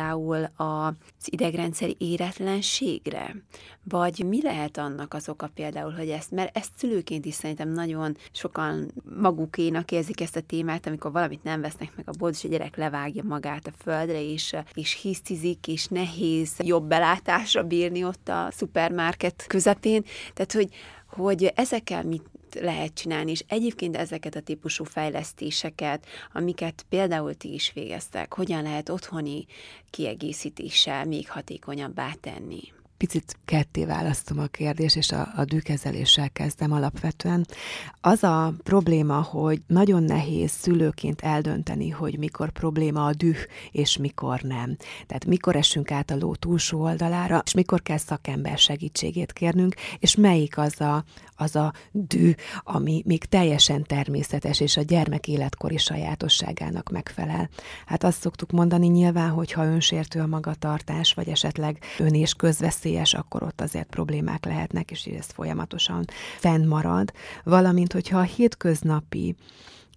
az 0.55 0.93
idegrendszeri 1.25 1.95
éretlenségre, 1.99 3.35
vagy 3.83 4.25
mi 4.27 4.41
lehet 4.41 4.77
annak 4.77 5.13
az 5.13 5.29
oka 5.29 5.49
például, 5.53 5.91
hogy 5.91 6.09
ezt, 6.09 6.31
mert 6.31 6.57
ezt 6.57 6.71
szülőként 6.75 7.25
is 7.25 7.33
szerintem 7.33 7.69
nagyon 7.69 8.17
sokan 8.31 8.91
magukénak 9.19 9.91
érzik 9.91 10.21
ezt 10.21 10.35
a 10.35 10.41
témát, 10.41 10.87
amikor 10.87 11.11
valamit 11.11 11.43
nem 11.43 11.61
vesznek 11.61 11.95
meg 11.95 12.09
a 12.09 12.17
bolt, 12.17 12.33
és 12.33 12.43
a 12.43 12.47
gyerek 12.47 12.75
levágja 12.75 13.23
magát 13.23 13.67
a 13.67 13.83
földre, 13.83 14.21
és, 14.21 14.55
és 14.73 15.01
hisztizik, 15.01 15.67
és 15.67 15.87
nehéz 15.87 16.51
jobb 16.57 16.87
belátásra 16.87 17.63
bírni 17.63 18.03
ott 18.03 18.29
a 18.29 18.47
szupermarket 18.51 19.45
közepén. 19.47 20.03
Tehát, 20.33 20.51
hogy, 20.51 20.69
hogy 21.07 21.51
ezekkel 21.55 22.03
mit 22.03 22.23
lehet 22.61 22.93
csinálni, 22.93 23.31
és 23.31 23.43
egyébként 23.47 23.95
ezeket 23.95 24.35
a 24.35 24.41
típusú 24.41 24.83
fejlesztéseket, 24.83 26.05
amiket 26.33 26.85
például 26.89 27.33
ti 27.33 27.53
is 27.53 27.71
végeztek, 27.73 28.33
hogyan 28.33 28.63
lehet 28.63 28.89
otthoni 28.89 29.45
kiegészítéssel 29.89 31.05
még 31.05 31.29
hatékonyabbá 31.29 32.13
tenni? 32.21 32.74
Picit 32.97 33.37
ketté 33.45 33.85
választom 33.85 34.39
a 34.39 34.45
kérdést, 34.45 34.95
és 34.95 35.11
a, 35.11 35.27
a 35.35 35.45
dűkezeléssel 35.45 36.29
kezdem 36.29 36.71
alapvetően. 36.71 37.45
Az 38.01 38.23
a 38.23 38.53
probléma, 38.63 39.21
hogy 39.21 39.61
nagyon 39.67 40.03
nehéz 40.03 40.51
szülőként 40.51 41.21
eldönteni, 41.21 41.89
hogy 41.89 42.17
mikor 42.17 42.49
probléma 42.49 43.05
a 43.05 43.13
düh, 43.13 43.37
és 43.71 43.97
mikor 43.97 44.41
nem. 44.41 44.75
Tehát 45.07 45.25
mikor 45.25 45.55
esünk 45.55 45.91
át 45.91 46.11
a 46.11 46.15
ló 46.15 46.35
túlsó 46.35 46.81
oldalára, 46.81 47.41
és 47.45 47.53
mikor 47.53 47.81
kell 47.81 47.97
szakember 47.97 48.57
segítségét 48.57 49.33
kérnünk, 49.33 49.75
és 49.99 50.15
melyik 50.15 50.57
az 50.57 50.81
a, 50.81 51.03
az 51.35 51.55
a 51.55 51.73
dű, 51.91 52.33
ami 52.63 53.01
még 53.05 53.25
teljesen 53.25 53.83
természetes, 53.83 54.59
és 54.59 54.77
a 54.77 54.81
gyermek 54.81 55.27
életkori 55.27 55.77
sajátosságának 55.77 56.89
megfelel. 56.89 57.49
Hát 57.85 58.03
azt 58.03 58.21
szoktuk 58.21 58.51
mondani 58.51 58.87
nyilván, 58.87 59.29
hogy 59.29 59.51
ha 59.51 59.65
önsértő 59.65 60.19
a 60.19 60.27
magatartás, 60.27 61.13
vagy 61.13 61.27
esetleg 61.27 61.83
ön 61.97 62.13
és 62.13 62.33
közveszélyes, 62.85 63.13
akkor 63.13 63.43
ott 63.43 63.61
azért 63.61 63.89
problémák 63.89 64.45
lehetnek, 64.45 64.91
és 64.91 65.05
ez 65.05 65.25
folyamatosan 65.25 66.05
fennmarad. 66.37 67.11
Valamint, 67.43 67.93
hogyha 67.93 68.19
a 68.19 68.21
hétköznapi 68.21 69.35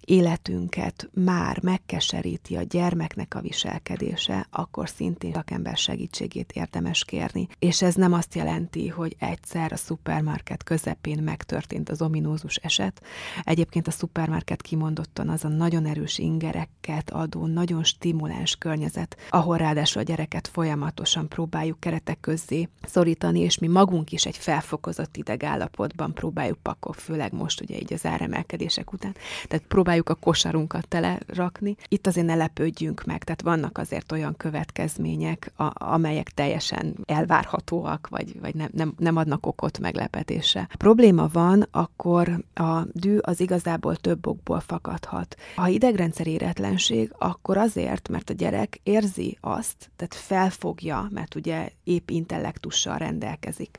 életünket 0.04 1.10
már 1.12 1.62
megkeseríti 1.62 2.56
a 2.56 2.62
gyermeknek 2.62 3.34
a 3.34 3.40
viselkedése, 3.40 4.46
akkor 4.50 4.88
szintén 4.88 5.32
szakember 5.32 5.76
segítségét 5.76 6.52
érdemes 6.52 7.04
kérni. 7.04 7.48
És 7.58 7.82
ez 7.82 7.94
nem 7.94 8.12
azt 8.12 8.34
jelenti, 8.34 8.88
hogy 8.88 9.16
egyszer 9.18 9.72
a 9.72 9.76
szupermarket 9.76 10.62
közepén 10.62 11.22
megtörtént 11.22 11.88
az 11.88 12.02
ominózus 12.02 12.56
eset. 12.56 13.02
Egyébként 13.42 13.86
a 13.86 13.90
szupermarket 13.90 14.62
kimondottan 14.62 15.28
az 15.28 15.44
a 15.44 15.48
nagyon 15.48 15.86
erős 15.86 16.18
ingereket 16.18 17.10
adó, 17.10 17.46
nagyon 17.46 17.84
stimuláns 17.84 18.56
környezet, 18.56 19.16
ahol 19.30 19.56
ráadásul 19.56 20.00
a 20.02 20.04
gyereket 20.04 20.48
folyamatosan 20.48 21.28
próbáljuk 21.28 21.80
keretek 21.80 22.20
közzé 22.20 22.68
szorítani, 22.82 23.40
és 23.40 23.58
mi 23.58 23.66
magunk 23.66 24.12
is 24.12 24.26
egy 24.26 24.36
felfokozott 24.36 25.16
idegállapotban 25.16 26.14
próbáljuk 26.14 26.58
pakol, 26.62 26.92
főleg 26.92 27.32
most 27.32 27.60
ugye 27.60 27.76
így 27.76 27.92
az 27.92 28.06
áremelkedések 28.06 28.92
után. 28.92 29.14
Tehát 29.48 29.66
próbáljuk 29.66 29.87
próbáljuk 29.88 30.18
a 30.18 30.24
kosarunkat 30.24 30.88
telerakni. 30.88 31.76
Itt 31.88 32.06
azért 32.06 32.26
ne 32.26 32.34
lepődjünk 32.34 33.04
meg, 33.04 33.24
tehát 33.24 33.42
vannak 33.42 33.78
azért 33.78 34.12
olyan 34.12 34.36
következmények, 34.36 35.52
a, 35.56 35.70
amelyek 35.74 36.30
teljesen 36.30 36.94
elvárhatóak, 37.04 38.08
vagy, 38.10 38.40
vagy 38.40 38.54
nem, 38.54 38.68
nem, 38.72 38.94
nem 38.98 39.16
adnak 39.16 39.46
okot 39.46 39.78
meglepetésre. 39.78 40.68
Probléma 40.76 41.28
van, 41.32 41.66
akkor 41.70 42.44
a 42.54 42.82
dű 42.92 43.16
az 43.16 43.40
igazából 43.40 43.96
több 43.96 44.26
okból 44.26 44.60
fakadhat. 44.60 45.36
Ha 45.56 45.68
idegrendszer 45.68 46.26
éretlenség, 46.26 47.12
akkor 47.18 47.56
azért, 47.56 48.08
mert 48.08 48.30
a 48.30 48.34
gyerek 48.34 48.80
érzi 48.82 49.38
azt, 49.40 49.90
tehát 49.96 50.14
felfogja, 50.14 51.08
mert 51.10 51.34
ugye 51.34 51.68
épp 51.84 52.10
intellektussal 52.10 52.98
rendelkezik, 52.98 53.78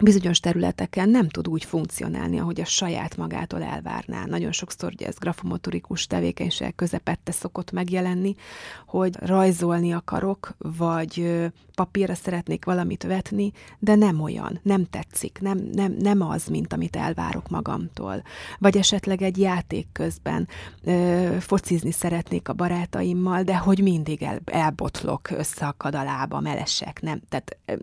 bizonyos 0.00 0.40
területeken 0.40 1.08
nem 1.08 1.28
tud 1.28 1.48
úgy 1.48 1.64
funkcionálni, 1.64 2.38
ahogy 2.38 2.60
a 2.60 2.64
saját 2.64 3.16
magától 3.16 3.62
elvárná. 3.62 4.24
Nagyon 4.24 4.52
sokszor 4.52 4.92
ugye 4.92 5.06
ez 5.06 5.18
grafomotorikus 5.18 6.06
tevékenység 6.06 6.74
közepette 6.74 7.32
szokott 7.32 7.70
megjelenni, 7.70 8.34
hogy 8.86 9.16
rajzolni 9.20 9.92
akarok, 9.92 10.54
vagy 10.58 11.42
papírra 11.74 12.14
szeretnék 12.14 12.64
valamit 12.64 13.02
vetni, 13.02 13.52
de 13.78 13.94
nem 13.94 14.20
olyan, 14.20 14.60
nem 14.62 14.86
tetszik, 14.90 15.38
nem, 15.40 15.68
nem, 15.72 15.96
nem 15.98 16.20
az, 16.20 16.46
mint 16.46 16.72
amit 16.72 16.96
elvárok 16.96 17.48
magamtól. 17.48 18.22
Vagy 18.58 18.76
esetleg 18.76 19.22
egy 19.22 19.38
játék 19.38 19.86
közben 19.92 20.48
ö, 20.84 21.36
focizni 21.40 21.90
szeretnék 21.90 22.48
a 22.48 22.52
barátaimmal, 22.52 23.42
de 23.42 23.56
hogy 23.56 23.82
mindig 23.82 24.22
el, 24.22 24.40
elbotlok, 24.44 25.30
összeakad 25.30 25.94
a 25.94 26.02
lábam, 26.02 26.46
elesek, 26.46 27.02
nem. 27.02 27.20
Tehát 27.28 27.56
ö, 27.64 27.74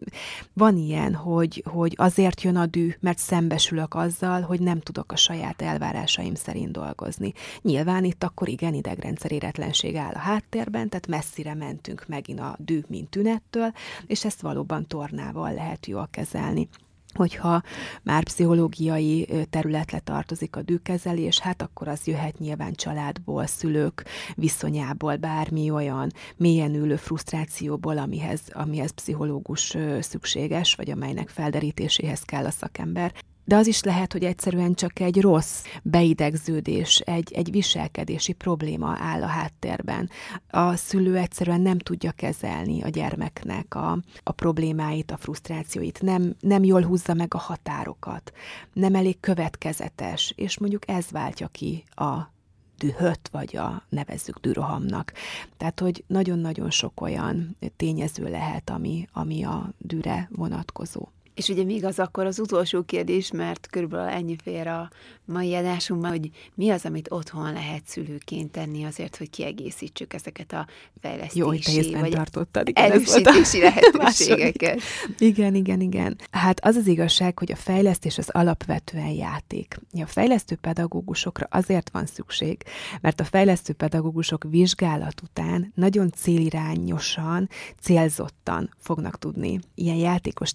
van 0.54 0.78
ilyen, 0.78 1.13
hogy, 1.13 1.63
hogy 1.65 1.93
azért 2.01 2.41
jön 2.41 2.55
a 2.55 2.65
dű, 2.65 2.93
mert 2.99 3.17
szembesülök 3.17 3.93
azzal, 3.93 4.41
hogy 4.41 4.59
nem 4.59 4.79
tudok 4.79 5.11
a 5.11 5.15
saját 5.15 5.61
elvárásaim 5.61 6.35
szerint 6.35 6.71
dolgozni. 6.71 7.33
Nyilván 7.61 8.03
itt 8.03 8.23
akkor 8.23 8.49
igen 8.49 8.73
idegrendszer 8.73 9.31
éretlenség 9.31 9.95
áll 9.95 10.13
a 10.13 10.19
háttérben, 10.19 10.89
tehát 10.89 11.07
messzire 11.07 11.53
mentünk 11.53 12.05
megint 12.07 12.39
a 12.39 12.55
dű, 12.59 12.81
mint 12.87 13.09
tünettől, 13.09 13.71
és 14.05 14.25
ezt 14.25 14.41
valóban 14.41 14.87
tornával 14.87 15.53
lehet 15.53 15.85
jól 15.85 16.07
kezelni. 16.11 16.69
Hogyha 17.13 17.62
már 18.04 18.24
pszichológiai 18.24 19.28
területre 19.50 20.00
tartozik 20.00 20.56
a 20.56 20.62
dűkezelés, 20.62 21.39
hát 21.39 21.62
akkor 21.62 21.88
az 21.88 22.08
jöhet 22.08 22.39
nyilván 22.39 22.74
családból, 22.74 23.45
szülők 23.45 24.04
viszonyából, 24.36 25.15
bármi 25.15 25.69
olyan 25.69 26.12
mélyen 26.38 26.76
ülő 26.76 26.95
frusztrációból, 26.95 27.97
amihez, 27.97 28.41
amihez 28.52 28.91
pszichológus 28.91 29.78
szükséges, 30.00 30.76
vagy 30.76 30.89
amelynek 30.89 31.30
felderítéséhez 31.30 32.21
kell 32.21 32.45
a 32.45 32.52
szakember 32.52 33.13
de 33.43 33.56
az 33.56 33.67
is 33.67 33.84
lehet, 33.84 34.12
hogy 34.12 34.23
egyszerűen 34.23 34.73
csak 34.73 34.99
egy 34.99 35.21
rossz 35.21 35.63
beidegződés, 35.84 36.99
egy, 36.99 37.32
egy 37.34 37.51
viselkedési 37.51 38.34
probléma 38.34 38.95
áll 38.99 39.23
a 39.23 39.27
háttérben. 39.27 40.10
A 40.49 40.75
szülő 40.75 41.17
egyszerűen 41.17 41.62
nem 41.62 41.77
tudja 41.77 42.12
kezelni 42.12 42.82
a 42.84 42.89
gyermeknek 42.89 43.75
a, 43.75 43.97
a 44.23 44.32
problémáit, 44.32 45.12
a 45.12 45.17
frusztrációit, 45.17 46.01
nem, 46.01 46.36
nem 46.39 46.63
jól 46.63 46.82
húzza 46.82 47.13
meg 47.13 47.34
a 47.34 47.38
határokat, 47.38 48.32
nem 48.73 48.95
elég 48.95 49.19
következetes, 49.19 50.34
és 50.36 50.58
mondjuk 50.60 50.89
ez 50.89 51.10
váltja 51.12 51.47
ki 51.47 51.84
a 51.95 52.32
dühöt, 52.77 53.30
vagy 53.32 53.58
a 53.58 53.84
nevezzük 53.89 54.39
dürohamnak. 54.39 55.13
Tehát, 55.58 55.80
hogy 55.80 56.04
nagyon-nagyon 56.08 56.69
sok 56.69 57.01
olyan 57.01 57.58
tényező 57.75 58.30
lehet, 58.30 58.69
ami, 58.69 59.08
ami 59.13 59.43
a 59.43 59.73
dűre 59.77 60.30
vonatkozó. 60.32 61.08
És 61.35 61.49
ugye 61.49 61.63
még 61.63 61.85
az 61.85 61.99
akkor 61.99 62.25
az 62.25 62.39
utolsó 62.39 62.83
kérdés, 62.83 63.31
mert 63.31 63.67
körülbelül 63.69 64.07
ennyi 64.07 64.35
fér 64.43 64.67
a 64.67 64.89
mai 65.31 65.55
adásunkban, 65.55 66.09
hogy 66.09 66.29
mi 66.55 66.69
az, 66.69 66.85
amit 66.85 67.11
otthon 67.11 67.53
lehet 67.53 67.81
szülőként 67.85 68.51
tenni 68.51 68.83
azért, 68.83 69.15
hogy 69.15 69.29
kiegészítsük 69.29 70.13
ezeket 70.13 70.53
a 70.53 70.67
fejlesztési, 71.01 71.39
Jó, 71.39 71.47
hogy 71.47 71.89
te 71.91 71.99
vagy 71.99 72.11
tartottad, 72.11 72.67
igen, 72.67 72.91
erősítési 72.91 73.59
lehetőségeket. 73.69 74.81
igen, 75.17 75.55
igen, 75.55 75.81
igen. 75.81 76.17
Hát 76.31 76.65
az 76.65 76.75
az 76.75 76.87
igazság, 76.87 77.39
hogy 77.39 77.51
a 77.51 77.55
fejlesztés 77.55 78.17
az 78.17 78.29
alapvetően 78.29 79.11
játék. 79.11 79.79
A 79.93 80.05
fejlesztő 80.05 80.55
pedagógusokra 80.55 81.47
azért 81.49 81.89
van 81.89 82.05
szükség, 82.05 82.63
mert 83.01 83.19
a 83.19 83.23
fejlesztő 83.23 83.73
pedagógusok 83.73 84.45
vizsgálat 84.49 85.21
után 85.21 85.71
nagyon 85.75 86.11
célirányosan, 86.11 87.49
célzottan 87.81 88.69
fognak 88.79 89.19
tudni 89.19 89.59
ilyen 89.75 89.95
játékos 89.97 90.51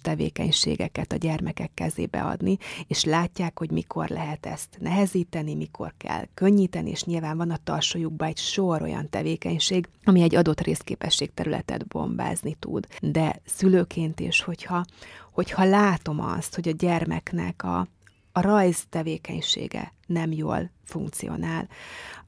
tevékenységeket 0.67 1.11
a 1.11 1.15
gyermekek 1.15 1.71
kezébe 1.73 2.21
adni, 2.21 2.57
és 2.87 3.03
látják, 3.03 3.59
hogy 3.59 3.71
mikor 3.71 4.09
lehet 4.09 4.45
ezt 4.45 4.77
nehezíteni, 4.79 5.55
mikor 5.55 5.93
kell 5.97 6.25
könnyíteni, 6.33 6.89
és 6.89 7.03
nyilván 7.03 7.37
van 7.37 7.51
a 7.51 7.59
tarsolyukban 7.63 8.27
egy 8.27 8.37
sor 8.37 8.81
olyan 8.81 9.09
tevékenység, 9.09 9.89
ami 10.03 10.21
egy 10.21 10.35
adott 10.35 10.61
részképesség 10.61 11.33
területet 11.33 11.87
bombázni 11.87 12.55
tud. 12.59 12.87
De 13.01 13.41
szülőként 13.45 14.19
is, 14.19 14.41
hogyha, 14.41 14.85
hogyha 15.31 15.63
látom 15.63 16.19
azt, 16.19 16.55
hogy 16.55 16.67
a 16.67 16.75
gyermeknek 16.77 17.63
a, 17.63 17.87
a 18.31 18.41
rajz 18.41 18.85
tevékenysége 18.89 19.93
nem 20.05 20.31
jól 20.31 20.69
funkcionál, 20.83 21.67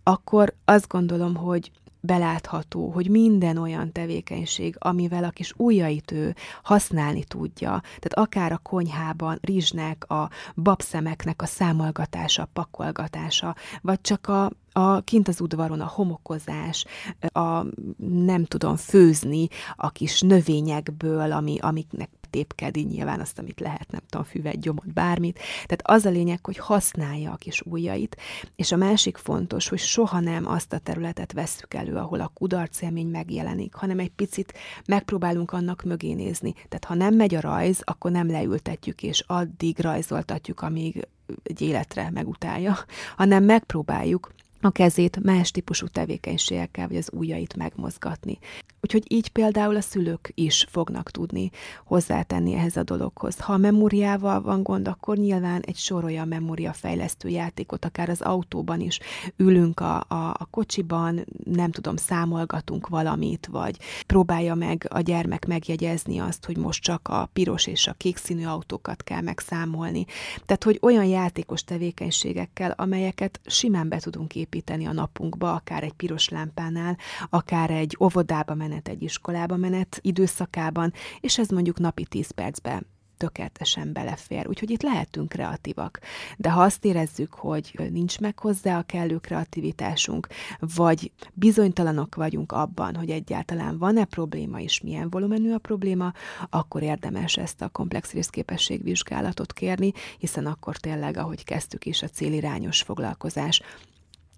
akkor 0.04 0.54
azt 0.65 0.88
gondolom, 0.88 1.36
hogy 1.36 1.71
belátható, 2.01 2.89
hogy 2.91 3.09
minden 3.09 3.57
olyan 3.57 3.91
tevékenység, 3.91 4.75
amivel 4.79 5.23
a 5.23 5.29
kis 5.29 5.53
ujjait 5.57 6.12
ő 6.12 6.35
használni 6.63 7.23
tudja, 7.23 7.81
tehát 7.81 8.13
akár 8.13 8.51
a 8.51 8.57
konyhában 8.57 9.38
rizsnek, 9.41 10.09
a 10.09 10.29
babszemeknek 10.55 11.41
a 11.41 11.45
számolgatása, 11.45 12.49
pakolgatása, 12.53 13.55
vagy 13.81 14.01
csak 14.01 14.27
a, 14.27 14.51
a 14.80 15.02
kint 15.02 15.28
az 15.28 15.42
udvaron 15.42 15.82
a 15.82 15.88
homokozás, 15.88 16.86
a 17.20 17.63
nem 17.98 18.46
tudom 18.46 18.76
főzni 18.76 19.48
a 19.76 19.89
kis 19.89 20.22
növényekből, 20.22 21.32
ami, 21.32 21.58
amiknek 21.60 22.10
tépkedi 22.30 22.84
nyilván 22.84 23.20
azt, 23.20 23.39
amit 23.39 23.60
lehet, 23.60 23.92
nem 23.92 24.02
tudom, 24.10 24.26
füvet, 24.26 24.60
gyomot, 24.60 24.94
bármit. 24.94 25.39
Tehát 25.65 25.82
az 25.84 26.06
a 26.06 26.10
lényeg, 26.10 26.46
hogy 26.46 26.58
használja 26.58 27.32
a 27.32 27.36
kis 27.36 27.62
ujjait, 27.62 28.18
és 28.56 28.72
a 28.72 28.76
másik 28.78 29.18
fontos, 29.18 29.68
hogy 29.68 29.80
soha 29.80 30.20
nem 30.20 30.48
azt 30.48 30.74
a 30.74 30.78
területet 30.78 31.34
vesszük 31.34 31.74
elő, 31.74 31.96
ahol 31.96 32.20
a 32.20 32.32
kudarcélmény 32.34 33.08
megjelenik, 33.08 33.74
hanem 33.74 34.00
egy 34.00 34.12
picit 34.12 34.54
megpróbálunk 34.88 35.52
annak 35.52 35.84
mögé 35.84 36.13
nézni. 36.13 36.54
Tehát 36.54 36.86
ha 36.86 36.94
nem 36.94 37.15
megy 37.15 37.36
a 37.36 37.42
rajz, 37.42 37.82
akkor 37.84 38.12
nem 38.12 38.30
leültetjük, 38.30 39.04
és 39.04 39.24
addig 39.28 39.80
rajzoltatjuk, 39.80 40.62
amíg 40.62 41.08
egy 41.44 41.62
életre 41.62 42.10
megutálja, 42.10 42.78
hanem 43.15 43.44
megpróbáljuk 43.44 44.32
a 44.62 44.69
kezét 44.69 45.24
más 45.24 45.52
típusú 45.52 45.88
tevékenységekkel, 45.88 46.88
vagy 46.88 46.98
az 46.98 47.10
ujjait 47.13 47.56
megmozgatni. 47.56 48.38
Úgyhogy 48.82 49.04
így 49.08 49.30
például 49.30 49.76
a 49.76 49.82
szülők 49.82 50.32
is 50.36 50.65
fognak 50.69 51.12
tudni 51.12 51.50
hozzátenni 51.86 52.54
ehhez 52.54 52.78
a 52.78 52.84
dologhoz. 52.84 53.39
Ha 53.39 53.54
a 53.54 53.58
memóriával 53.58 54.41
van 54.41 54.63
gond, 54.63 54.88
akkor 54.88 55.17
nyilván 55.17 55.62
egy 55.62 55.76
sor 55.76 56.04
olyan 56.04 56.28
memóriafejlesztő 56.28 57.30
játékot, 57.30 57.86
akár 57.86 58.10
az 58.10 58.22
autóban 58.22 58.80
is 58.80 59.00
ülünk 59.38 59.80
a, 59.80 59.95
a, 60.08 60.36
a 60.39 60.48
kocsiban, 60.52 61.26
nem 61.43 61.72
tudom, 61.72 61.95
számolgatunk 61.95 62.88
valamit, 62.88 63.48
vagy 63.52 63.78
próbálja 64.08 64.56
meg 64.56 64.86
a 64.89 65.00
gyermek 65.00 65.45
megjegyezni 65.45 66.19
azt, 66.19 66.45
hogy 66.45 66.58
most 66.58 66.84
csak 66.84 67.08
a 67.08 67.30
piros 67.34 67.67
és 67.67 67.88
a 67.88 67.93
kék 67.93 68.17
színű 68.17 68.45
autókat 68.45 69.04
kell 69.04 69.22
megszámolni. 69.22 70.06
Tehát, 70.45 70.63
hogy 70.63 70.80
olyan 70.82 71.06
játékos 71.06 71.63
tevékenységekkel, 71.63 72.74
amelyeket 72.78 73.39
simán 73.45 73.89
be 73.89 74.00
tudunk 74.00 74.36
építeni 74.36 74.48
a 74.85 74.93
napunkba, 74.93 75.53
akár 75.53 75.83
egy 75.83 75.93
piros 75.93 76.29
lámpánál, 76.29 76.97
akár 77.29 77.71
egy 77.71 77.97
óvodába 77.99 78.53
menet, 78.53 78.88
egy 78.88 79.01
iskolába 79.01 79.55
menet 79.55 79.99
időszakában, 80.01 80.93
és 81.19 81.38
ez 81.38 81.49
mondjuk 81.49 81.79
napi 81.79 82.05
10 82.05 82.31
percbe 82.31 82.83
tökéletesen 83.19 83.93
belefér. 83.93 84.47
Úgyhogy 84.47 84.69
itt 84.69 84.81
lehetünk 84.81 85.29
kreatívak. 85.29 85.99
De 86.38 86.51
ha 86.51 86.62
azt 86.62 86.85
érezzük, 86.85 87.33
hogy 87.33 87.89
nincs 87.91 88.19
meg 88.19 88.39
hozzá 88.39 88.77
a 88.77 88.83
kellő 88.83 89.17
kreativitásunk, 89.17 90.27
vagy 90.59 91.12
bizonytalanok 91.33 92.15
vagyunk 92.15 92.51
abban, 92.51 92.95
hogy 92.95 93.09
egyáltalán 93.09 93.77
van-e 93.77 94.05
probléma 94.05 94.59
és 94.59 94.81
milyen 94.81 95.09
volumenű 95.09 95.53
a 95.53 95.57
probléma, 95.57 96.13
akkor 96.49 96.81
érdemes 96.81 97.38
ezt 97.38 97.62
a 97.62 97.69
komplex 97.69 98.12
részképességvizsgálatot 98.12 99.53
kérni, 99.53 99.91
hiszen 100.17 100.45
akkor 100.45 100.77
tényleg, 100.77 101.17
ahogy 101.17 101.43
kezdtük 101.43 101.85
is, 101.85 102.01
a 102.01 102.07
célirányos 102.07 102.81
foglalkozás 102.81 103.62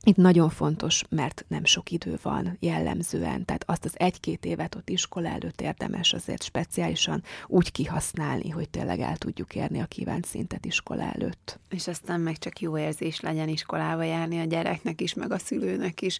itt 0.03 0.15
nagyon 0.15 0.49
fontos, 0.49 1.03
mert 1.09 1.45
nem 1.47 1.65
sok 1.65 1.91
idő 1.91 2.19
van 2.21 2.57
jellemzően, 2.59 3.45
tehát 3.45 3.63
azt 3.65 3.85
az 3.85 3.99
egy-két 3.99 4.45
évet 4.45 4.75
ott 4.75 4.89
iskola 4.89 5.27
előtt 5.27 5.61
érdemes 5.61 6.13
azért 6.13 6.43
speciálisan 6.43 7.23
úgy 7.47 7.71
kihasználni, 7.71 8.49
hogy 8.49 8.69
tényleg 8.69 8.99
el 8.99 9.17
tudjuk 9.17 9.55
érni 9.55 9.79
a 9.79 9.85
kívánt 9.85 10.25
szintet 10.25 10.65
iskola 10.65 11.03
előtt. 11.03 11.59
És 11.69 11.87
aztán 11.87 12.19
meg 12.19 12.37
csak 12.37 12.59
jó 12.59 12.77
érzés 12.77 13.19
legyen 13.19 13.47
iskolába 13.47 14.03
járni 14.03 14.39
a 14.39 14.43
gyereknek 14.45 15.01
is, 15.01 15.13
meg 15.13 15.31
a 15.31 15.37
szülőnek 15.37 16.01
is. 16.01 16.19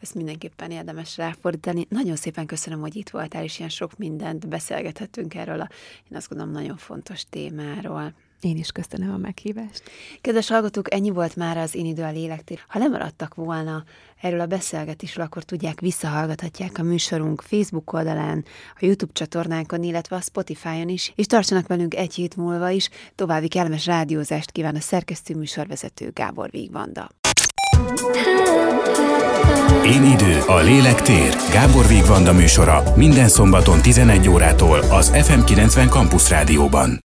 Ezt 0.00 0.14
mindenképpen 0.14 0.70
érdemes 0.70 1.16
ráfordítani. 1.16 1.86
Nagyon 1.88 2.16
szépen 2.16 2.46
köszönöm, 2.46 2.80
hogy 2.80 2.96
itt 2.96 3.10
voltál, 3.10 3.44
és 3.44 3.58
ilyen 3.58 3.70
sok 3.70 3.96
mindent 3.96 4.48
beszélgethetünk 4.48 5.34
erről 5.34 5.60
a, 5.60 5.68
én 6.10 6.16
azt 6.16 6.28
gondolom, 6.28 6.52
nagyon 6.52 6.76
fontos 6.76 7.24
témáról. 7.30 8.14
Én 8.40 8.56
is 8.56 8.72
köszönöm 8.72 9.14
a 9.14 9.16
meghívást. 9.16 9.82
Kedves 10.20 10.48
hallgatók, 10.48 10.94
ennyi 10.94 11.10
volt 11.10 11.36
már 11.36 11.56
az 11.56 11.74
Én 11.74 11.86
idő 11.86 12.02
a 12.02 12.10
lélektér. 12.10 12.58
Ha 12.68 12.78
lemaradtak 12.78 13.34
volna 13.34 13.84
erről 14.20 14.40
a 14.40 14.46
beszélgetésről, 14.46 15.24
akkor 15.24 15.42
tudják, 15.42 15.80
visszahallgathatják 15.80 16.78
a 16.78 16.82
műsorunk 16.82 17.42
Facebook 17.42 17.92
oldalán, 17.92 18.44
a 18.74 18.78
YouTube 18.84 19.12
csatornánkon, 19.12 19.82
illetve 19.82 20.16
a 20.16 20.20
Spotify-on 20.20 20.88
is, 20.88 21.12
és 21.14 21.26
tartsanak 21.26 21.66
velünk 21.66 21.94
egy 21.94 22.14
hét 22.14 22.36
múlva 22.36 22.70
is. 22.70 22.88
További 23.14 23.48
kellemes 23.48 23.86
rádiózást 23.86 24.50
kíván 24.50 24.74
a 24.74 24.80
szerkesztő 24.80 25.34
műsorvezető 25.34 26.10
Gábor 26.12 26.50
Vígvanda. 26.50 27.10
Én 29.84 30.04
idő, 30.04 30.40
a 30.46 30.60
lélektér. 30.60 31.36
Gábor 31.52 31.86
Vígvanda 31.86 32.32
műsora 32.32 32.82
minden 32.96 33.28
szombaton 33.28 33.82
11 33.82 34.28
órától 34.28 34.78
az 34.78 35.10
FM90 35.14 35.90
Campus 35.90 36.30
Rádióban. 36.30 37.04